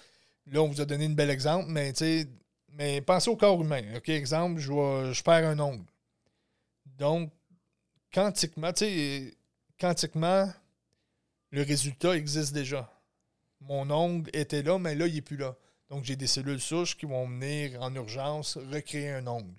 Là, 0.51 0.61
on 0.61 0.67
vous 0.67 0.81
a 0.81 0.85
donné 0.87 1.07
un 1.07 1.11
bel 1.11 1.31
exemple, 1.31 1.71
mais 1.71 1.93
tu 1.93 1.99
sais 1.99 2.29
mais 2.77 3.01
pensez 3.01 3.31
au 3.31 3.37
corps 3.37 3.61
humain. 3.61 3.83
OK, 3.97 4.09
exemple, 4.11 4.61
je, 4.61 4.69
je 5.13 5.23
perds 5.23 5.49
un 5.49 5.59
ongle. 5.59 5.85
Donc, 6.85 7.33
quantiquement, 8.13 8.73
tu 8.73 8.85
sais, 8.85 9.35
quantiquement, 9.81 10.51
le 11.51 11.63
résultat 11.63 12.17
existe 12.17 12.53
déjà. 12.53 12.93
Mon 13.61 13.91
ongle 13.91 14.31
était 14.35 14.63
là, 14.63 14.79
mais 14.79 14.95
là, 14.95 15.07
il 15.07 15.15
n'est 15.15 15.23
plus 15.23 15.39
là. 15.39 15.57
Donc, 15.89 16.05
j'ai 16.05 16.17
des 16.17 16.27
cellules 16.27 16.61
souches 16.61 16.97
qui 16.97 17.07
vont 17.07 17.27
venir 17.27 17.81
en 17.81 17.95
urgence 17.95 18.59
recréer 18.59 19.11
un 19.11 19.27
ongle. 19.27 19.55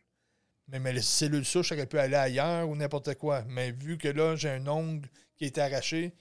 Mais, 0.68 0.80
mais 0.80 0.94
les 0.94 1.02
cellules 1.02 1.46
souches 1.46 1.72
auraient 1.72 1.88
pu 1.88 1.98
aller 1.98 2.16
ailleurs 2.16 2.70
ou 2.70 2.76
n'importe 2.76 3.16
quoi. 3.16 3.44
Mais 3.48 3.72
vu 3.72 3.98
que 3.98 4.10
là, 4.10 4.36
j'ai 4.36 4.50
un 4.50 4.68
ongle 4.68 5.10
qui 5.38 5.46
a 5.46 5.48
été 5.48 5.62
arraché, 5.62 6.14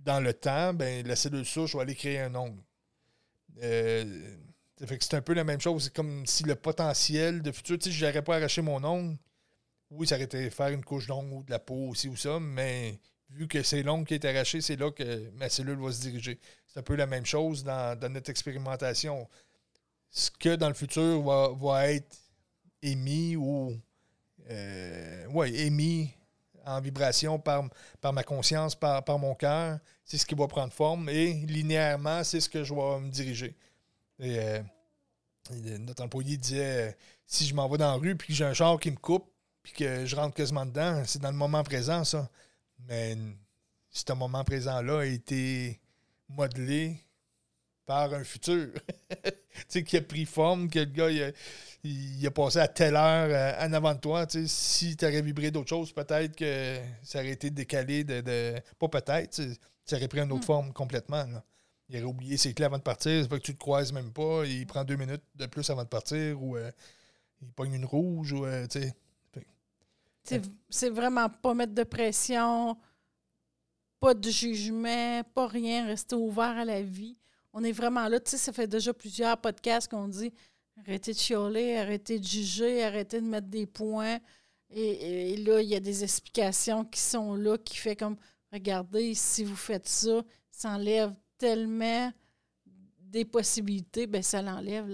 dans 0.00 0.20
le 0.20 0.32
temps, 0.32 0.72
ben, 0.72 1.04
la 1.04 1.16
cellule 1.16 1.44
souche 1.44 1.74
va 1.74 1.82
aller 1.82 1.96
créer 1.96 2.20
un 2.20 2.34
ongle. 2.36 2.62
Euh, 3.62 4.36
c'est 4.78 5.14
un 5.14 5.22
peu 5.22 5.34
la 5.34 5.44
même 5.44 5.60
chose. 5.60 5.84
C'est 5.84 5.94
comme 5.94 6.26
si 6.26 6.44
le 6.44 6.54
potentiel 6.54 7.42
de 7.42 7.52
futur, 7.52 7.78
si 7.80 7.92
je 7.92 8.06
n'aurais 8.06 8.22
pas 8.22 8.36
arraché 8.36 8.62
mon 8.62 8.82
ongle, 8.84 9.16
oui, 9.90 10.06
ça 10.06 10.16
aurait 10.16 10.24
été 10.24 10.50
faire 10.50 10.68
une 10.68 10.84
couche 10.84 11.06
d'ongle 11.06 11.32
ou 11.32 11.42
de 11.42 11.50
la 11.50 11.58
peau 11.58 11.88
aussi 11.88 12.08
ou 12.08 12.16
ça, 12.16 12.38
mais 12.40 12.98
vu 13.30 13.46
que 13.48 13.62
c'est 13.62 13.82
l'ongle 13.82 14.06
qui 14.06 14.14
est 14.14 14.24
arraché, 14.24 14.60
c'est 14.60 14.76
là 14.76 14.90
que 14.90 15.30
ma 15.30 15.48
cellule 15.48 15.78
va 15.78 15.92
se 15.92 16.00
diriger. 16.00 16.38
C'est 16.66 16.80
un 16.80 16.82
peu 16.82 16.96
la 16.96 17.06
même 17.06 17.26
chose 17.26 17.64
dans, 17.64 17.98
notre 18.10 18.30
expérimentation. 18.30 19.28
Ce 20.10 20.30
que 20.30 20.56
dans 20.56 20.68
le 20.68 20.74
futur 20.74 21.22
va, 21.22 21.92
être 21.92 22.16
émis 22.82 23.36
ou 23.36 23.76
euh, 24.50 25.26
ouais, 25.28 25.52
émis 25.52 26.10
en 26.64 26.80
vibration 26.80 27.38
par, 27.38 27.68
par 28.00 28.12
ma 28.12 28.24
conscience, 28.24 28.74
par, 28.74 29.04
par 29.04 29.18
mon 29.18 29.34
cœur, 29.34 29.78
c'est 30.04 30.18
ce 30.18 30.26
qui 30.26 30.34
va 30.34 30.48
prendre 30.48 30.72
forme 30.72 31.08
et 31.08 31.32
linéairement, 31.46 32.24
c'est 32.24 32.40
ce 32.40 32.48
que 32.48 32.64
je 32.64 32.74
vais 32.74 33.00
me 33.00 33.10
diriger. 33.10 33.56
Et, 34.18 34.38
euh, 34.38 34.60
notre 35.78 36.02
employé 36.02 36.36
disait 36.36 36.88
euh, 36.88 36.92
si 37.26 37.46
je 37.46 37.54
m'en 37.54 37.68
vais 37.68 37.78
dans 37.78 37.92
la 37.92 37.98
rue 37.98 38.16
puis 38.16 38.28
que 38.28 38.34
j'ai 38.34 38.44
un 38.44 38.54
char 38.54 38.80
qui 38.80 38.90
me 38.90 38.96
coupe 38.96 39.30
puis 39.62 39.72
que 39.72 40.04
je 40.06 40.16
rentre 40.16 40.34
quasiment 40.34 40.66
dedans, 40.66 41.02
c'est 41.04 41.20
dans 41.20 41.30
le 41.30 41.36
moment 41.36 41.62
présent, 41.62 42.04
ça. 42.04 42.28
Mais 42.88 43.16
ce 43.90 44.12
moment 44.12 44.44
présent-là 44.44 45.00
a 45.00 45.04
été 45.04 45.80
modelé 46.28 47.00
par 47.84 48.12
un 48.12 48.24
futur. 48.24 48.68
tu 49.24 49.30
sais, 49.68 49.84
qui 49.84 49.96
a 49.96 50.02
pris 50.02 50.24
forme, 50.24 50.68
que 50.68 50.80
le 50.80 50.84
gars, 50.86 51.32
il 51.82 52.26
a, 52.26 52.30
passé 52.30 52.58
à 52.58 52.68
telle 52.68 52.96
heure 52.96 53.28
euh, 53.30 53.66
en 53.66 53.72
avant 53.72 53.94
de 53.94 54.00
toi. 54.00 54.26
Tu 54.26 54.42
sais, 54.42 54.48
si 54.48 54.96
tu 54.96 55.04
aurais 55.04 55.22
vibré 55.22 55.50
d'autres 55.50 55.68
choses, 55.68 55.92
peut-être 55.92 56.36
que 56.36 56.80
ça 57.02 57.20
aurait 57.20 57.30
été 57.30 57.50
décalé 57.50 58.04
de. 58.04 58.54
pas 58.78 58.88
peut-être, 58.88 59.40
ça 59.84 59.96
aurait 59.96 60.08
pris 60.08 60.20
une 60.20 60.32
autre 60.32 60.42
hmm. 60.42 60.46
forme 60.46 60.72
complètement. 60.72 61.24
Là 61.24 61.44
il 61.88 61.96
aurait 61.96 62.06
oublié 62.06 62.36
ses 62.36 62.52
clés 62.52 62.64
avant 62.64 62.78
de 62.78 62.82
partir, 62.82 63.22
c'est 63.22 63.28
pas 63.28 63.38
que 63.38 63.44
tu 63.44 63.54
te 63.54 63.58
croises 63.58 63.92
même 63.92 64.12
pas, 64.12 64.44
il 64.44 64.66
prend 64.66 64.84
deux 64.84 64.96
minutes 64.96 65.22
de 65.36 65.46
plus 65.46 65.68
avant 65.70 65.84
de 65.84 65.88
partir, 65.88 66.42
ou 66.42 66.56
euh, 66.56 66.70
il 67.40 67.52
pogne 67.52 67.74
une 67.74 67.84
rouge, 67.84 68.32
ou 68.32 68.44
euh. 68.44 68.66
C'est 70.68 70.90
vraiment 70.90 71.28
pas 71.28 71.54
mettre 71.54 71.74
de 71.74 71.84
pression, 71.84 72.76
pas 74.00 74.14
de 74.14 74.28
jugement, 74.28 75.22
pas 75.34 75.46
rien, 75.46 75.86
rester 75.86 76.16
ouvert 76.16 76.56
à 76.56 76.64
la 76.64 76.82
vie. 76.82 77.16
On 77.52 77.62
est 77.62 77.72
vraiment 77.72 78.08
là. 78.08 78.18
Tu 78.18 78.32
sais, 78.32 78.36
ça 78.36 78.52
fait 78.52 78.66
déjà 78.66 78.92
plusieurs 78.92 79.38
podcasts 79.40 79.88
qu'on 79.88 80.08
dit 80.08 80.32
arrêtez 80.78 81.12
de 81.12 81.18
chialer, 81.18 81.76
arrêtez 81.76 82.18
de 82.18 82.24
juger, 82.24 82.84
arrêtez 82.84 83.20
de 83.20 83.26
mettre 83.26 83.46
des 83.46 83.66
points. 83.66 84.18
Et, 84.70 85.32
et 85.32 85.36
là, 85.36 85.60
il 85.60 85.68
y 85.68 85.76
a 85.76 85.80
des 85.80 86.02
explications 86.02 86.84
qui 86.84 87.00
sont 87.00 87.34
là 87.36 87.56
qui 87.56 87.76
fait 87.76 87.96
comme 87.96 88.16
regardez, 88.52 89.14
si 89.14 89.44
vous 89.44 89.56
faites 89.56 89.88
ça, 89.88 90.22
ça 90.50 90.70
enlève 90.70 91.14
tellement 91.38 92.12
des 93.16 93.24
possibilités, 93.24 94.06
ben 94.06 94.22
ça 94.22 94.42
l'enlève. 94.42 94.86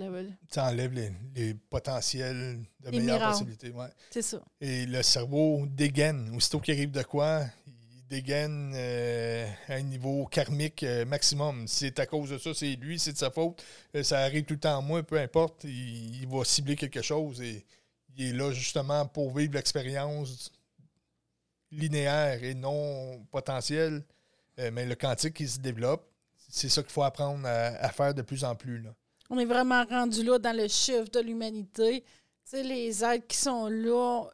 Ça 0.49 0.69
enlève 0.69 0.93
les, 1.35 1.55
potentiels 1.55 2.61
de 2.81 2.91
meilleures 2.91 3.31
possibilités. 3.31 3.71
Ouais. 3.71 3.89
C'est 4.11 4.23
ça. 4.23 4.41
Et 4.61 4.87
le 4.87 5.03
cerveau 5.03 5.67
dégaine. 5.67 6.35
Aussitôt 6.37 6.61
qu'il 6.61 6.75
arrive 6.75 6.91
de 6.91 7.03
quoi, 7.03 7.43
il 7.67 8.07
dégaine 8.09 8.73
euh, 8.77 9.49
à 9.69 9.75
un 9.75 9.83
niveau 9.83 10.27
karmique 10.27 10.83
euh, 10.83 11.05
maximum. 11.05 11.67
Si 11.67 11.87
c'est 11.87 11.99
à 11.99 12.07
cause 12.07 12.31
de 12.31 12.39
ça, 12.39 12.55
c'est 12.55 12.77
lui, 12.77 12.99
c'est 12.99 13.13
de 13.13 13.19
sa 13.19 13.31
faute. 13.31 13.63
Euh, 13.97 14.03
ça 14.03 14.21
arrive 14.21 14.45
tout 14.45 14.55
le 14.55 14.61
temps 14.61 14.79
à 14.79 14.81
moi, 14.81 15.03
peu 15.03 15.19
importe. 15.19 15.65
Il, 15.65 16.27
va 16.29 16.45
cibler 16.45 16.77
quelque 16.77 17.03
chose 17.03 17.41
et 17.41 17.65
il 18.17 18.29
est 18.29 18.33
là 18.33 18.53
justement 18.53 19.07
pour 19.07 19.35
vivre 19.37 19.55
l'expérience 19.55 20.53
linéaire 21.71 22.45
et 22.45 22.55
non 22.55 23.25
potentielle. 23.31 24.05
mais 24.59 24.85
le 24.85 24.95
quantique 24.95 25.35
qui 25.35 25.49
se 25.49 25.59
développe, 25.59 26.12
c'est 26.55 26.69
ça 26.69 26.83
qu'il 26.83 26.93
faut 26.93 27.03
apprendre 27.03 27.49
à, 27.49 27.89
faire 27.89 28.15
de 28.15 28.21
plus 28.21 28.45
en 28.45 28.55
plus. 28.55 28.79
Là. 28.83 28.91
On 29.31 29.39
est 29.39 29.47
vraiment 29.47 29.85
rendu 29.85 30.23
là 30.23 30.39
dans 30.39 30.55
le 30.55 30.69
chiffre 30.69 31.11
de 31.11 31.21
l'humanité. 31.21 32.03
Tu 32.03 32.07
sais, 32.45 32.63
les 32.63 33.03
êtres 33.03 33.27
qui 33.27 33.39
sont 33.39 33.69
là, 33.69 34.25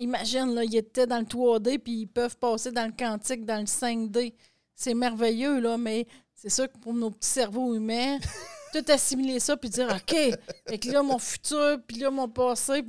imagine, 0.00 0.52
là, 0.52 0.64
ils 0.64 0.76
étaient 0.76 1.06
dans 1.06 1.20
le 1.20 1.24
3D 1.24 1.78
puis 1.78 2.00
ils 2.00 2.06
peuvent 2.08 2.36
passer 2.38 2.72
dans 2.72 2.86
le 2.86 2.92
quantique, 2.92 3.44
dans 3.44 3.60
le 3.60 3.66
5D. 3.66 4.34
C'est 4.74 4.94
merveilleux, 4.94 5.60
là, 5.60 5.78
mais 5.78 6.08
c'est 6.34 6.50
ça 6.50 6.66
que 6.66 6.76
pour 6.78 6.92
nos 6.92 7.12
petits 7.12 7.28
cerveaux 7.28 7.72
humains, 7.72 8.18
tout 8.72 8.84
assimiler 8.88 9.38
ça 9.38 9.56
puis 9.56 9.70
dire 9.70 9.86
OK, 9.94 10.12
et 10.12 10.78
que 10.80 10.90
là, 10.90 11.04
mon 11.04 11.20
futur, 11.20 11.78
puis 11.86 11.98
là, 11.98 12.10
mon 12.10 12.28
passé, 12.28 12.84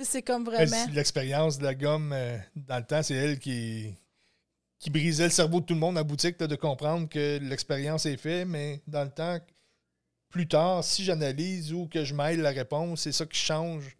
c'est 0.00 0.22
comme 0.22 0.44
vraiment. 0.44 0.86
L'expérience 0.92 1.56
de 1.58 1.64
la 1.64 1.76
gomme 1.76 2.12
euh, 2.12 2.36
dans 2.56 2.78
le 2.78 2.84
temps, 2.84 3.04
c'est 3.04 3.14
elle 3.14 3.38
qui, 3.38 3.94
qui 4.78 4.90
brisait 4.90 5.24
le 5.24 5.30
cerveau 5.30 5.60
de 5.60 5.66
tout 5.66 5.74
le 5.74 5.80
monde 5.80 5.98
à 5.98 6.04
boutique 6.04 6.38
de 6.38 6.54
comprendre 6.54 7.08
que 7.08 7.38
l'expérience 7.38 8.06
est 8.06 8.16
faite, 8.16 8.46
mais 8.46 8.80
dans 8.86 9.04
le 9.04 9.10
temps, 9.10 9.38
plus 10.30 10.46
tard, 10.46 10.84
si 10.84 11.04
j'analyse 11.04 11.72
ou 11.72 11.86
que 11.86 12.04
je 12.04 12.14
mêle 12.14 12.40
la 12.40 12.50
réponse, 12.50 13.02
c'est 13.02 13.12
ça 13.12 13.26
qui 13.26 13.38
change 13.38 13.96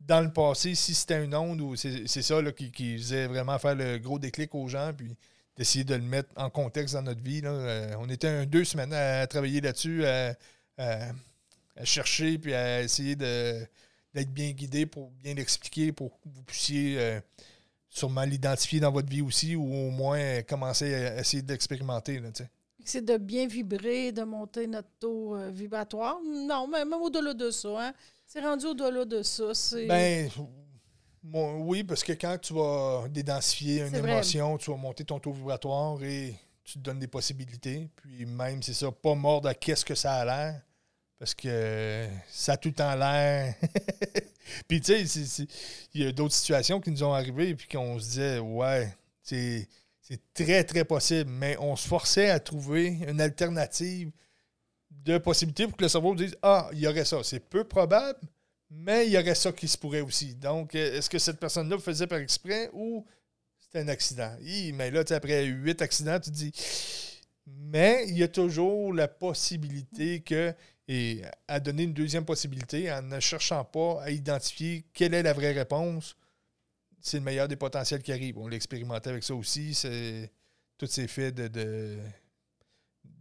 dans 0.00 0.20
le 0.20 0.32
passé, 0.32 0.74
si 0.74 0.94
c'était 0.94 1.24
une 1.24 1.34
onde 1.34 1.60
ou 1.60 1.76
c'est 1.76 2.06
ça 2.06 2.42
là, 2.42 2.52
qui, 2.52 2.98
faisait 2.98 3.26
vraiment 3.26 3.58
faire 3.58 3.74
le 3.74 3.98
gros 3.98 4.18
déclic 4.18 4.54
aux 4.54 4.68
gens, 4.68 4.92
puis 4.96 5.16
d'essayer 5.56 5.84
de 5.84 5.94
le 5.94 6.02
mettre 6.02 6.28
en 6.36 6.50
contexte 6.50 6.94
dans 6.94 7.02
notre 7.02 7.22
vie. 7.22 7.40
Euh, 7.44 7.94
on 7.98 8.08
était 8.08 8.44
deux 8.46 8.64
semaines 8.64 8.92
à 8.92 9.26
travailler 9.26 9.60
là-dessus, 9.60 10.04
à, 10.04 10.34
chercher, 11.84 12.38
puis 12.38 12.54
à 12.54 12.82
essayer 12.82 13.16
d'être 13.16 14.30
bien 14.32 14.50
guidé 14.50 14.86
pour 14.86 15.10
bien 15.10 15.34
l'expliquer, 15.34 15.92
pour 15.92 16.20
que 16.20 16.28
vous 16.28 16.42
puissiez 16.42 16.98
euh, 16.98 17.20
sûrement 17.94 18.24
l'identifier 18.24 18.80
dans 18.80 18.90
votre 18.90 19.08
vie 19.08 19.22
aussi 19.22 19.54
ou 19.54 19.62
au 19.62 19.90
moins 19.90 20.42
commencer 20.42 20.92
à 20.92 21.20
essayer 21.20 21.42
d'expérimenter. 21.42 22.20
C'est 22.84 23.04
de 23.04 23.16
bien 23.16 23.46
vibrer, 23.46 24.10
de 24.10 24.24
monter 24.24 24.66
notre 24.66 24.88
taux 24.98 25.36
euh, 25.36 25.50
vibratoire. 25.50 26.18
Non, 26.22 26.66
mais 26.66 26.84
même 26.84 27.00
au-delà 27.00 27.32
de 27.32 27.50
ça. 27.50 27.68
Hein? 27.80 27.92
C'est 28.26 28.40
rendu 28.40 28.66
au-delà 28.66 29.04
de 29.04 29.22
ça. 29.22 29.52
Ben, 29.86 30.28
oui, 31.22 31.84
parce 31.84 32.02
que 32.02 32.12
quand 32.12 32.36
tu 32.38 32.52
vas 32.52 33.04
dédensifier 33.08 33.86
une 33.86 33.94
émotion, 33.94 34.58
tu 34.58 34.70
vas 34.70 34.76
monter 34.76 35.04
ton 35.04 35.20
taux 35.20 35.32
vibratoire 35.32 36.02
et 36.02 36.34
tu 36.64 36.74
te 36.74 36.78
donnes 36.80 36.98
des 36.98 37.06
possibilités. 37.06 37.88
Puis 37.94 38.26
même, 38.26 38.60
c'est 38.60 38.74
ça, 38.74 38.90
pas 38.90 39.14
mordre 39.14 39.48
à 39.48 39.54
qu'est-ce 39.54 39.84
que 39.84 39.94
ça 39.94 40.14
a 40.14 40.24
l'air. 40.24 40.60
Parce 41.18 41.34
que 41.34 42.06
ça 42.28 42.52
a 42.52 42.56
tout 42.56 42.72
temps 42.72 42.94
l'air. 42.94 43.54
puis 44.68 44.80
tu 44.80 45.06
sais, 45.06 45.46
il 45.94 46.02
y 46.02 46.06
a 46.06 46.12
d'autres 46.12 46.34
situations 46.34 46.80
qui 46.80 46.90
nous 46.90 47.02
ont 47.04 47.14
arrivé 47.14 47.50
et 47.50 47.56
qu'on 47.70 47.98
se 47.98 48.04
disait, 48.04 48.38
ouais, 48.38 48.94
c'est 49.22 49.68
très, 50.34 50.64
très 50.64 50.84
possible. 50.84 51.30
Mais 51.30 51.56
on 51.58 51.76
se 51.76 51.86
forçait 51.86 52.30
à 52.30 52.40
trouver 52.40 52.98
une 53.08 53.20
alternative 53.20 54.10
de 54.90 55.18
possibilités 55.18 55.66
pour 55.66 55.76
que 55.76 55.84
le 55.84 55.88
cerveau 55.88 56.14
dise, 56.14 56.36
ah, 56.42 56.68
il 56.72 56.80
y 56.80 56.86
aurait 56.86 57.04
ça. 57.04 57.22
C'est 57.22 57.40
peu 57.40 57.64
probable, 57.64 58.18
mais 58.70 59.06
il 59.06 59.12
y 59.12 59.18
aurait 59.18 59.34
ça 59.34 59.52
qui 59.52 59.68
se 59.68 59.78
pourrait 59.78 60.00
aussi. 60.00 60.34
Donc, 60.34 60.74
est-ce 60.74 61.08
que 61.08 61.18
cette 61.18 61.38
personne-là 61.38 61.78
faisait 61.78 62.06
par 62.06 62.18
exprès 62.18 62.70
ou 62.72 63.06
c'était 63.58 63.80
un 63.80 63.88
accident? 63.88 64.36
mais 64.74 64.90
là, 64.90 65.04
après 65.10 65.44
huit 65.44 65.80
accidents, 65.80 66.18
tu 66.18 66.30
dis. 66.30 66.52
Mais 67.46 68.06
il 68.08 68.16
y 68.16 68.22
a 68.22 68.28
toujours 68.28 68.92
la 68.92 69.06
possibilité 69.06 70.20
que 70.20 70.54
et 70.86 71.22
à 71.48 71.60
donner 71.60 71.84
une 71.84 71.94
deuxième 71.94 72.24
possibilité 72.24 72.92
en 72.92 73.02
ne 73.02 73.20
cherchant 73.20 73.64
pas 73.64 74.02
à 74.02 74.10
identifier 74.10 74.84
quelle 74.92 75.14
est 75.14 75.22
la 75.22 75.32
vraie 75.32 75.52
réponse, 75.52 76.16
c'est 77.00 77.18
le 77.18 77.24
meilleur 77.24 77.48
des 77.48 77.56
potentiels 77.56 78.02
qui 78.02 78.12
arrivent. 78.12 78.38
On 78.38 78.48
l'a 78.48 78.56
expérimenté 78.56 79.10
avec 79.10 79.24
ça 79.24 79.34
aussi. 79.34 79.74
C'est 79.74 80.30
tous 80.78 80.86
ces 80.86 81.06
faits 81.06 81.34
de, 81.34 81.98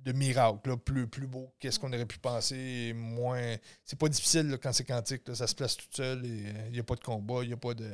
de 0.03 0.11
miracles, 0.11 0.77
plus, 0.77 1.07
plus 1.07 1.27
beau 1.27 1.53
qu'est-ce 1.59 1.79
qu'on 1.79 1.91
aurait 1.93 2.05
pu 2.05 2.19
penser, 2.19 2.93
moins... 2.95 3.55
C'est 3.83 3.97
pas 3.97 4.09
difficile 4.09 4.57
quand 4.61 4.73
c'est 4.73 4.83
quantique, 4.83 5.21
ça 5.33 5.47
se 5.47 5.55
place 5.55 5.77
tout 5.77 5.85
seul, 5.91 6.25
et 6.25 6.43
il 6.67 6.71
n'y 6.73 6.79
a 6.79 6.83
pas 6.83 6.95
de 6.95 7.03
combat, 7.03 7.43
il 7.43 7.47
n'y 7.47 7.53
a 7.53 7.57
pas 7.57 7.73
de... 7.73 7.89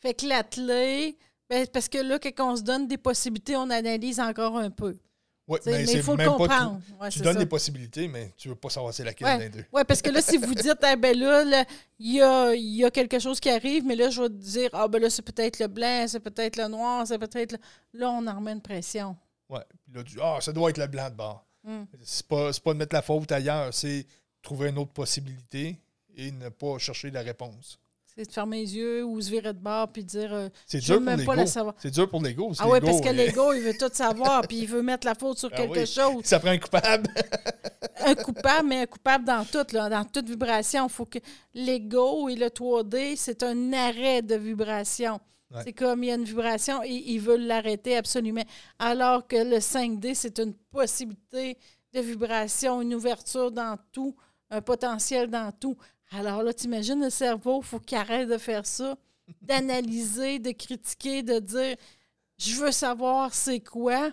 Fait 0.00 0.14
que 0.14 0.26
l'athlé, 0.26 1.16
ben, 1.48 1.66
parce 1.72 1.88
que 1.88 1.98
là, 1.98 2.18
quand 2.18 2.52
on 2.52 2.56
se 2.56 2.62
donne 2.62 2.88
des 2.88 2.98
possibilités, 2.98 3.56
on 3.56 3.70
analyse 3.70 4.18
encore 4.18 4.56
un 4.56 4.70
peu. 4.70 4.98
Ouais, 5.48 5.58
T'sais, 5.58 5.72
mais 5.72 5.82
il 5.92 6.02
faut 6.02 6.14
le 6.14 6.24
comprendre. 6.30 6.80
Ouais, 7.00 7.08
tu 7.10 7.18
donnes 7.18 7.32
ça. 7.34 7.38
des 7.40 7.46
possibilités, 7.46 8.06
mais 8.06 8.32
tu 8.36 8.48
veux 8.48 8.54
pas 8.54 8.70
savoir 8.70 8.94
c'est 8.94 9.02
laquelle 9.02 9.26
Ouais. 9.26 9.38
des 9.38 9.48
deux. 9.48 9.64
Oui, 9.72 9.82
parce 9.86 10.00
que 10.00 10.10
là, 10.10 10.22
si 10.22 10.36
vous 10.36 10.54
dites, 10.54 10.76
ah 10.82 10.94
ben 10.96 11.18
là, 11.18 11.64
il 11.98 12.14
y 12.14 12.22
a, 12.22 12.54
y 12.54 12.84
a 12.84 12.90
quelque 12.92 13.18
chose 13.18 13.40
qui 13.40 13.50
arrive, 13.50 13.84
mais 13.84 13.96
là, 13.96 14.08
je 14.08 14.22
vais 14.22 14.28
te 14.28 14.34
dire, 14.34 14.70
ah 14.72 14.86
ben 14.86 15.02
là, 15.02 15.10
c'est 15.10 15.22
peut-être 15.22 15.58
le 15.58 15.66
blanc, 15.66 16.04
c'est 16.06 16.20
peut-être 16.20 16.56
le 16.56 16.68
noir, 16.68 17.04
c'est 17.06 17.18
peut-être. 17.18 17.52
le- 17.52 17.98
Là, 18.00 18.10
on 18.10 18.24
en 18.26 18.36
remet 18.36 18.52
une 18.52 18.62
pression. 18.62 19.16
Puis 19.50 19.58
là, 19.94 20.02
tu 20.04 20.18
ah, 20.22 20.38
ça 20.40 20.52
doit 20.52 20.70
être 20.70 20.78
le 20.78 20.86
blanc 20.86 21.10
de 21.10 21.16
bord. 21.16 21.44
Hmm. 21.64 21.84
C'est 22.02 22.26
pas, 22.26 22.52
c'est 22.52 22.62
pas 22.62 22.72
de 22.72 22.78
mettre 22.78 22.94
la 22.94 23.02
faute 23.02 23.30
ailleurs, 23.32 23.74
c'est 23.74 24.06
trouver 24.42 24.68
une 24.70 24.78
autre 24.78 24.92
possibilité 24.92 25.76
et 26.16 26.30
ne 26.30 26.48
pas 26.50 26.78
chercher 26.78 27.10
la 27.10 27.20
réponse. 27.22 27.78
C'est 28.14 28.26
de 28.26 28.32
fermer 28.32 28.58
les 28.60 28.76
yeux 28.76 29.04
ou 29.04 29.20
se 29.22 29.30
virer 29.30 29.54
de 29.54 29.58
bord 29.58 29.88
puis 29.88 30.04
dire, 30.04 30.32
euh, 30.34 30.48
C'est 30.66 30.80
je 30.80 30.84
dur 30.86 30.94
veux 30.96 31.00
pour 31.06 31.16
même 31.16 31.24
pas 31.24 31.34
l'ego. 31.34 31.46
savoir. 31.48 31.74
C'est 31.78 31.90
dur 31.90 32.08
pour 32.10 32.20
l'ego. 32.22 32.52
Ah 32.58 32.68
oui, 32.68 32.78
parce 32.80 33.00
que 33.00 33.08
l'ego, 33.08 33.52
il 33.54 33.62
veut 33.62 33.76
tout 33.78 33.88
savoir, 33.92 34.42
puis 34.46 34.58
il 34.58 34.66
veut 34.66 34.82
mettre 34.82 35.06
la 35.06 35.14
faute 35.14 35.38
sur 35.38 35.48
Ah 35.52 35.56
quelque 35.56 35.78
oui. 35.80 35.86
chose. 35.86 36.22
Ça 36.24 36.38
prend 36.38 36.50
un 36.50 36.58
coupable. 36.58 37.08
un 38.04 38.14
coupable, 38.14 38.68
mais 38.68 38.80
un 38.82 38.86
coupable 38.86 39.24
dans 39.24 39.44
tout, 39.46 39.64
là, 39.74 39.88
dans 39.88 40.04
toute 40.04 40.28
vibration. 40.28 40.88
faut 40.90 41.06
que 41.06 41.18
l'ego 41.54 42.28
et 42.28 42.36
le 42.36 42.48
3D, 42.48 43.14
c'est 43.16 43.42
un 43.42 43.72
arrêt 43.72 44.20
de 44.20 44.34
vibration. 44.34 45.18
Ouais. 45.50 45.62
C'est 45.64 45.72
comme 45.72 46.02
il 46.02 46.08
y 46.08 46.12
a 46.12 46.14
une 46.16 46.24
vibration 46.24 46.82
et 46.82 46.90
ils 46.90 47.20
veulent 47.20 47.46
l'arrêter 47.46 47.96
absolument. 47.96 48.44
Alors 48.78 49.26
que 49.26 49.36
le 49.36 49.56
5D, 49.58 50.14
c'est 50.14 50.38
une 50.38 50.54
possibilité 50.70 51.58
de 51.94 52.00
vibration, 52.00 52.80
une 52.82 52.94
ouverture 52.94 53.50
dans 53.50 53.76
tout, 53.92 54.14
un 54.50 54.60
potentiel 54.60 55.28
dans 55.28 55.50
tout. 55.52 55.76
Alors 56.12 56.42
là, 56.42 56.52
t'imagines 56.52 57.00
le 57.00 57.10
cerveau, 57.10 57.60
il 57.62 57.66
faut 57.66 57.78
qu'il 57.78 57.96
arrête 57.98 58.28
de 58.28 58.38
faire 58.38 58.66
ça, 58.66 58.96
d'analyser, 59.42 60.38
de 60.38 60.52
critiquer, 60.52 61.22
de 61.22 61.38
dire 61.38 61.76
je 62.38 62.54
veux 62.56 62.72
savoir 62.72 63.34
c'est 63.34 63.60
quoi. 63.60 64.12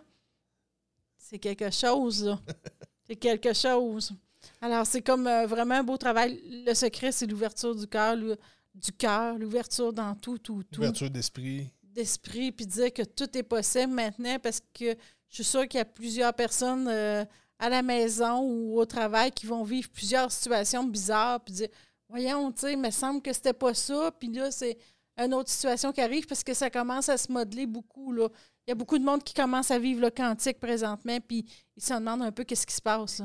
C'est 1.17 1.39
quelque 1.39 1.69
chose, 1.71 2.23
là. 2.25 2.39
C'est 3.07 3.15
quelque 3.15 3.53
chose. 3.53 4.13
Alors, 4.61 4.85
c'est 4.85 5.01
comme 5.01 5.25
euh, 5.25 5.47
vraiment 5.47 5.73
un 5.75 5.83
beau 5.83 5.97
travail. 5.97 6.39
Le 6.65 6.75
secret, 6.75 7.11
c'est 7.11 7.25
l'ouverture 7.25 7.75
du 7.75 7.87
cœur, 7.87 8.15
du 8.75 8.91
cœur, 8.91 9.35
l'ouverture 9.39 9.91
dans 9.91 10.13
tout, 10.13 10.37
tout, 10.37 10.61
tout, 10.63 10.81
Ouverture 10.81 11.09
d'esprit. 11.09 11.67
d'esprit, 11.81 12.51
puis 12.51 12.67
dire 12.67 12.93
que 12.93 13.01
tout 13.01 13.35
est 13.35 13.43
possible 13.43 13.93
maintenant 13.93 14.37
parce 14.37 14.59
que 14.59 14.95
je 15.27 15.35
suis 15.35 15.43
sûre 15.43 15.67
qu'il 15.67 15.79
y 15.79 15.81
a 15.81 15.85
plusieurs 15.85 16.35
personnes 16.35 16.87
euh, 16.87 17.25
à 17.57 17.69
la 17.69 17.81
maison 17.81 18.41
ou 18.41 18.79
au 18.79 18.85
travail 18.85 19.31
qui 19.31 19.47
vont 19.47 19.63
vivre 19.63 19.89
plusieurs 19.89 20.31
situations 20.31 20.83
bizarres, 20.83 21.41
puis 21.41 21.53
dire 21.53 21.69
Voyons, 22.09 22.51
tu 22.51 22.61
sais, 22.61 22.75
me 22.75 22.89
semble 22.89 23.21
que 23.21 23.31
c'était 23.31 23.53
pas 23.53 23.73
ça, 23.73 24.11
puis 24.19 24.31
là, 24.33 24.51
c'est 24.51 24.77
une 25.17 25.33
autre 25.33 25.49
situation 25.49 25.91
qui 25.91 26.01
arrive 26.01 26.25
parce 26.25 26.43
que 26.43 26.53
ça 26.53 26.69
commence 26.69 27.09
à 27.09 27.17
se 27.17 27.31
modeler 27.31 27.67
beaucoup, 27.67 28.11
là. 28.11 28.29
Il 28.65 28.71
y 28.71 28.73
a 28.73 28.75
beaucoup 28.75 28.97
de 28.97 29.03
monde 29.03 29.23
qui 29.23 29.33
commence 29.33 29.71
à 29.71 29.79
vivre 29.79 30.01
le 30.01 30.09
quantique 30.09 30.59
présentement, 30.59 31.17
puis 31.27 31.45
ils 31.75 31.83
se 31.83 31.93
demandent 31.93 32.21
un 32.21 32.31
peu 32.31 32.43
qu'est-ce 32.43 32.67
qui 32.67 32.75
se 32.75 32.81
passe. 32.81 33.21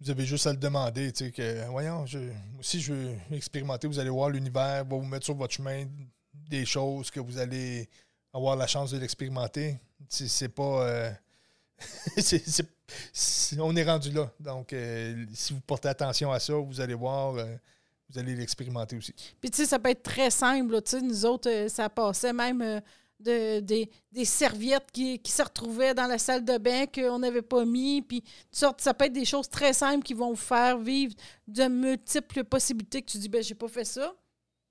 Vous 0.00 0.10
avez 0.10 0.26
juste 0.26 0.46
à 0.46 0.52
le 0.52 0.58
demander, 0.58 1.12
tu 1.12 1.26
sais, 1.26 1.32
que, 1.32 1.66
voyons, 1.70 2.06
je, 2.06 2.18
aussi, 2.58 2.80
je 2.80 2.92
veux 2.92 3.16
expérimenter, 3.30 3.86
vous 3.86 3.98
allez 3.98 4.10
voir 4.10 4.30
l'univers, 4.30 4.84
va 4.84 4.96
vous 4.96 5.04
mettre 5.04 5.24
sur 5.24 5.34
votre 5.34 5.54
chemin 5.54 5.86
des 6.34 6.64
choses 6.64 7.10
que 7.10 7.20
vous 7.20 7.38
allez 7.38 7.88
avoir 8.32 8.56
la 8.56 8.66
chance 8.66 8.90
de 8.90 8.98
l'expérimenter. 8.98 9.78
C'est 10.08 10.48
pas... 10.48 10.86
euh, 10.88 11.12
on 13.58 13.76
est 13.76 13.84
rendu 13.84 14.10
là. 14.10 14.30
Donc, 14.38 14.72
euh, 14.72 15.24
si 15.32 15.52
vous 15.52 15.60
portez 15.60 15.88
attention 15.88 16.32
à 16.32 16.40
ça, 16.40 16.54
vous 16.54 16.80
allez 16.80 16.94
voir, 16.94 17.36
euh, 17.36 17.56
vous 18.12 18.18
allez 18.18 18.34
l'expérimenter 18.34 18.96
aussi. 18.96 19.14
Puis, 19.40 19.50
tu 19.50 19.58
sais, 19.58 19.66
ça 19.66 19.78
peut 19.78 19.90
être 19.90 20.02
très 20.02 20.30
simple. 20.30 20.80
Tu 20.82 20.90
sais, 20.90 21.00
nous 21.00 21.24
autres, 21.24 21.50
euh, 21.50 21.68
ça 21.68 21.88
passait 21.88 22.32
même 22.32 22.60
euh, 22.60 22.80
de, 23.18 23.60
des, 23.60 23.90
des 24.10 24.24
serviettes 24.24 24.90
qui, 24.92 25.18
qui 25.18 25.32
se 25.32 25.42
retrouvaient 25.42 25.94
dans 25.94 26.06
la 26.06 26.18
salle 26.18 26.44
de 26.44 26.58
bain 26.58 26.86
qu'on 26.86 27.18
n'avait 27.18 27.42
pas 27.42 27.64
mis. 27.64 28.02
Puis, 28.02 28.22
sortes, 28.50 28.80
ça 28.80 28.92
peut 28.94 29.06
être 29.06 29.12
des 29.12 29.24
choses 29.24 29.48
très 29.48 29.72
simples 29.72 30.04
qui 30.04 30.14
vont 30.14 30.30
vous 30.30 30.36
faire 30.36 30.78
vivre 30.78 31.14
de 31.46 31.64
multiples 31.68 32.44
possibilités 32.44 33.02
que 33.02 33.10
tu 33.10 33.18
dis, 33.18 33.28
ben 33.28 33.42
j'ai 33.42 33.54
pas 33.54 33.68
fait 33.68 33.84
ça. 33.84 34.14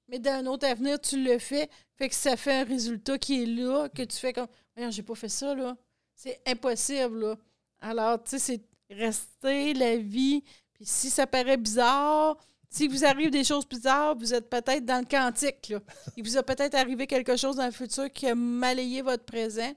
Mais 0.08 0.19
d'un 0.19 0.45
autre 0.45 0.67
avenir, 0.67 0.99
tu 0.99 1.23
le 1.23 1.39
fais. 1.39 1.69
Fait 1.95 2.10
que 2.10 2.15
ça 2.15 2.36
fait 2.36 2.62
un 2.62 2.63
résultat 2.63 3.17
qui 3.17 3.43
est 3.43 3.45
là, 3.45 3.88
que 3.89 4.04
tu 4.04 4.17
fais 4.17 4.34
comme, 4.34 4.47
voyons, 4.75 4.91
j'ai 4.91 5.04
pas 5.04 5.15
fait 5.15 5.30
ça, 5.30 5.56
là. 5.56 5.75
C'est 6.13 6.41
impossible, 6.45 7.21
là. 7.21 7.38
Alors, 7.80 8.23
tu 8.23 8.32
sais, 8.32 8.39
c'est 8.39 8.62
rester 8.95 9.73
la 9.73 9.97
vie. 9.97 10.43
Puis 10.73 10.86
si 10.86 11.10
ça 11.10 11.25
paraît 11.25 11.58
bizarre, 11.58 12.38
si 12.71 12.88
vous 12.88 13.03
arrive 13.03 13.29
des 13.29 13.43
choses 13.43 13.67
bizarres, 13.67 14.17
vous 14.17 14.34
êtes 14.34 14.49
peut-être 14.49 14.86
dans 14.86 14.99
le 14.99 15.05
quantique. 15.05 15.69
Là. 15.69 15.81
Il 16.17 16.23
vous 16.23 16.38
a 16.38 16.43
peut-être 16.43 16.75
arrivé 16.75 17.05
quelque 17.05 17.36
chose 17.36 17.57
dans 17.57 17.65
le 17.65 17.71
futur 17.71 18.10
qui 18.12 18.27
a 18.27 18.34
malayé 18.34 19.01
votre 19.01 19.25
présent, 19.25 19.73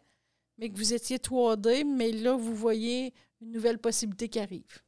mais 0.56 0.70
que 0.70 0.76
vous 0.76 0.94
étiez 0.94 1.18
3D, 1.18 1.84
mais 1.84 2.12
là, 2.12 2.36
vous 2.36 2.54
voyez 2.54 3.12
une 3.42 3.50
nouvelle 3.50 3.78
possibilité 3.78 4.28
qui 4.28 4.38
arrive. 4.38 4.80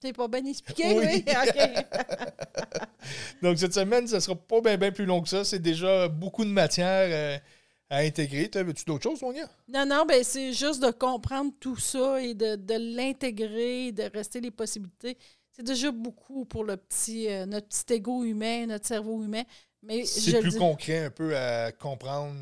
C'est 0.01 0.13
pas 0.13 0.29
bien 0.29 0.45
expliqué, 0.45 0.97
Oui. 0.97 1.25
Donc, 3.41 3.57
cette 3.57 3.73
semaine, 3.73 4.07
ça 4.07 4.21
sera 4.21 4.35
pas 4.35 4.77
bien 4.77 4.91
plus 4.91 5.05
long 5.05 5.21
que 5.21 5.27
ça. 5.27 5.43
C'est 5.43 5.59
déjà 5.59 6.07
beaucoup 6.07 6.45
de 6.45 6.49
matière 6.49 7.09
euh, 7.11 7.37
à 7.89 7.97
intégrer. 7.99 8.49
T'avais-tu 8.49 8.85
d'autres 8.85 9.03
choses, 9.03 9.19
Sonia? 9.19 9.49
Non, 9.67 9.85
non, 9.85 10.05
ben 10.07 10.23
c'est 10.23 10.53
juste 10.53 10.81
de 10.83 10.91
comprendre 10.91 11.51
tout 11.59 11.77
ça 11.77 12.21
et 12.21 12.33
de, 12.33 12.55
de 12.55 12.95
l'intégrer, 12.95 13.91
de 13.91 14.03
rester 14.03 14.41
les 14.41 14.51
possibilités. 14.51 15.17
C'est 15.51 15.63
déjà 15.63 15.91
beaucoup 15.91 16.45
pour 16.45 16.63
le 16.63 16.77
petit, 16.77 17.27
euh, 17.29 17.45
notre 17.45 17.67
petit 17.67 17.93
ego 17.93 18.23
humain, 18.23 18.67
notre 18.67 18.87
cerveau 18.87 19.23
humain. 19.23 19.43
Mais 19.83 20.05
C'est 20.05 20.39
plus 20.39 20.51
dis- 20.51 20.57
concret 20.57 21.05
un 21.05 21.09
peu 21.09 21.35
à 21.37 21.71
comprendre 21.71 22.35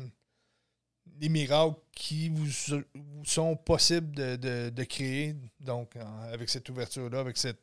les 1.20 1.28
miracles 1.28 1.76
qui 1.92 2.28
vous, 2.28 2.46
vous 2.94 3.24
sont 3.24 3.56
possibles 3.56 4.14
de, 4.14 4.36
de- 4.36 4.70
de 4.70 4.84
créer. 4.84 5.34
Donc, 5.60 5.94
avec 6.32 6.48
cette 6.48 6.68
ouverture-là, 6.68 7.20
avec 7.20 7.36
cette 7.36 7.60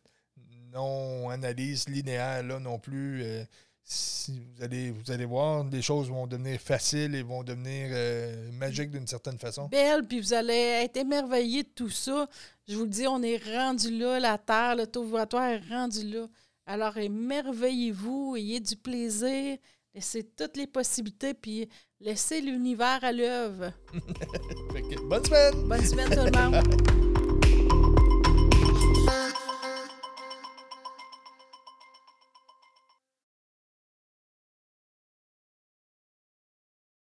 non-analyse 0.73 1.87
linéaire-là 1.87 2.59
non 2.59 2.79
plus, 2.79 3.23
euh, 3.23 3.43
si 3.87 4.39
vous, 4.39 4.63
allez, 4.63 4.89
vous 4.89 5.11
allez 5.11 5.25
voir, 5.25 5.63
les 5.63 5.83
choses 5.83 6.09
vont 6.09 6.25
devenir 6.25 6.59
faciles 6.59 7.13
et 7.13 7.21
vont 7.21 7.43
devenir 7.43 7.89
euh, 7.91 8.51
magiques 8.53 8.89
d'une 8.89 9.05
certaine 9.05 9.37
façon. 9.37 9.67
belle, 9.67 10.03
puis 10.07 10.19
vous 10.19 10.33
allez 10.33 10.81
être 10.83 10.97
émerveillé 10.97 11.61
de 11.61 11.69
tout 11.69 11.91
ça. 11.91 12.27
Je 12.67 12.75
vous 12.75 12.85
le 12.85 12.89
dis, 12.89 13.05
on 13.05 13.21
est 13.21 13.37
rendu 13.55 13.95
là, 13.95 14.19
la 14.19 14.39
Terre, 14.39 14.75
le 14.75 14.87
taux 14.87 15.03
vibratoire 15.03 15.49
est 15.49 15.61
rendu 15.69 16.03
là. 16.09 16.27
Alors, 16.65 16.97
émerveillez-vous, 16.97 18.35
ayez 18.37 18.59
du 18.59 18.75
plaisir, 18.75 19.57
laissez 19.93 20.23
toutes 20.23 20.57
les 20.57 20.65
possibilités, 20.65 21.35
puis 21.35 21.69
laissez 21.99 22.41
l'univers 22.41 23.03
à 23.03 23.11
l'œuvre. 23.11 23.71
Bonne 25.07 25.25
semaine! 25.25 25.67
Bonne 25.67 25.85
semaine 25.85 26.09
tout 26.09 26.25
le 26.25 26.31
monde! 26.31 27.01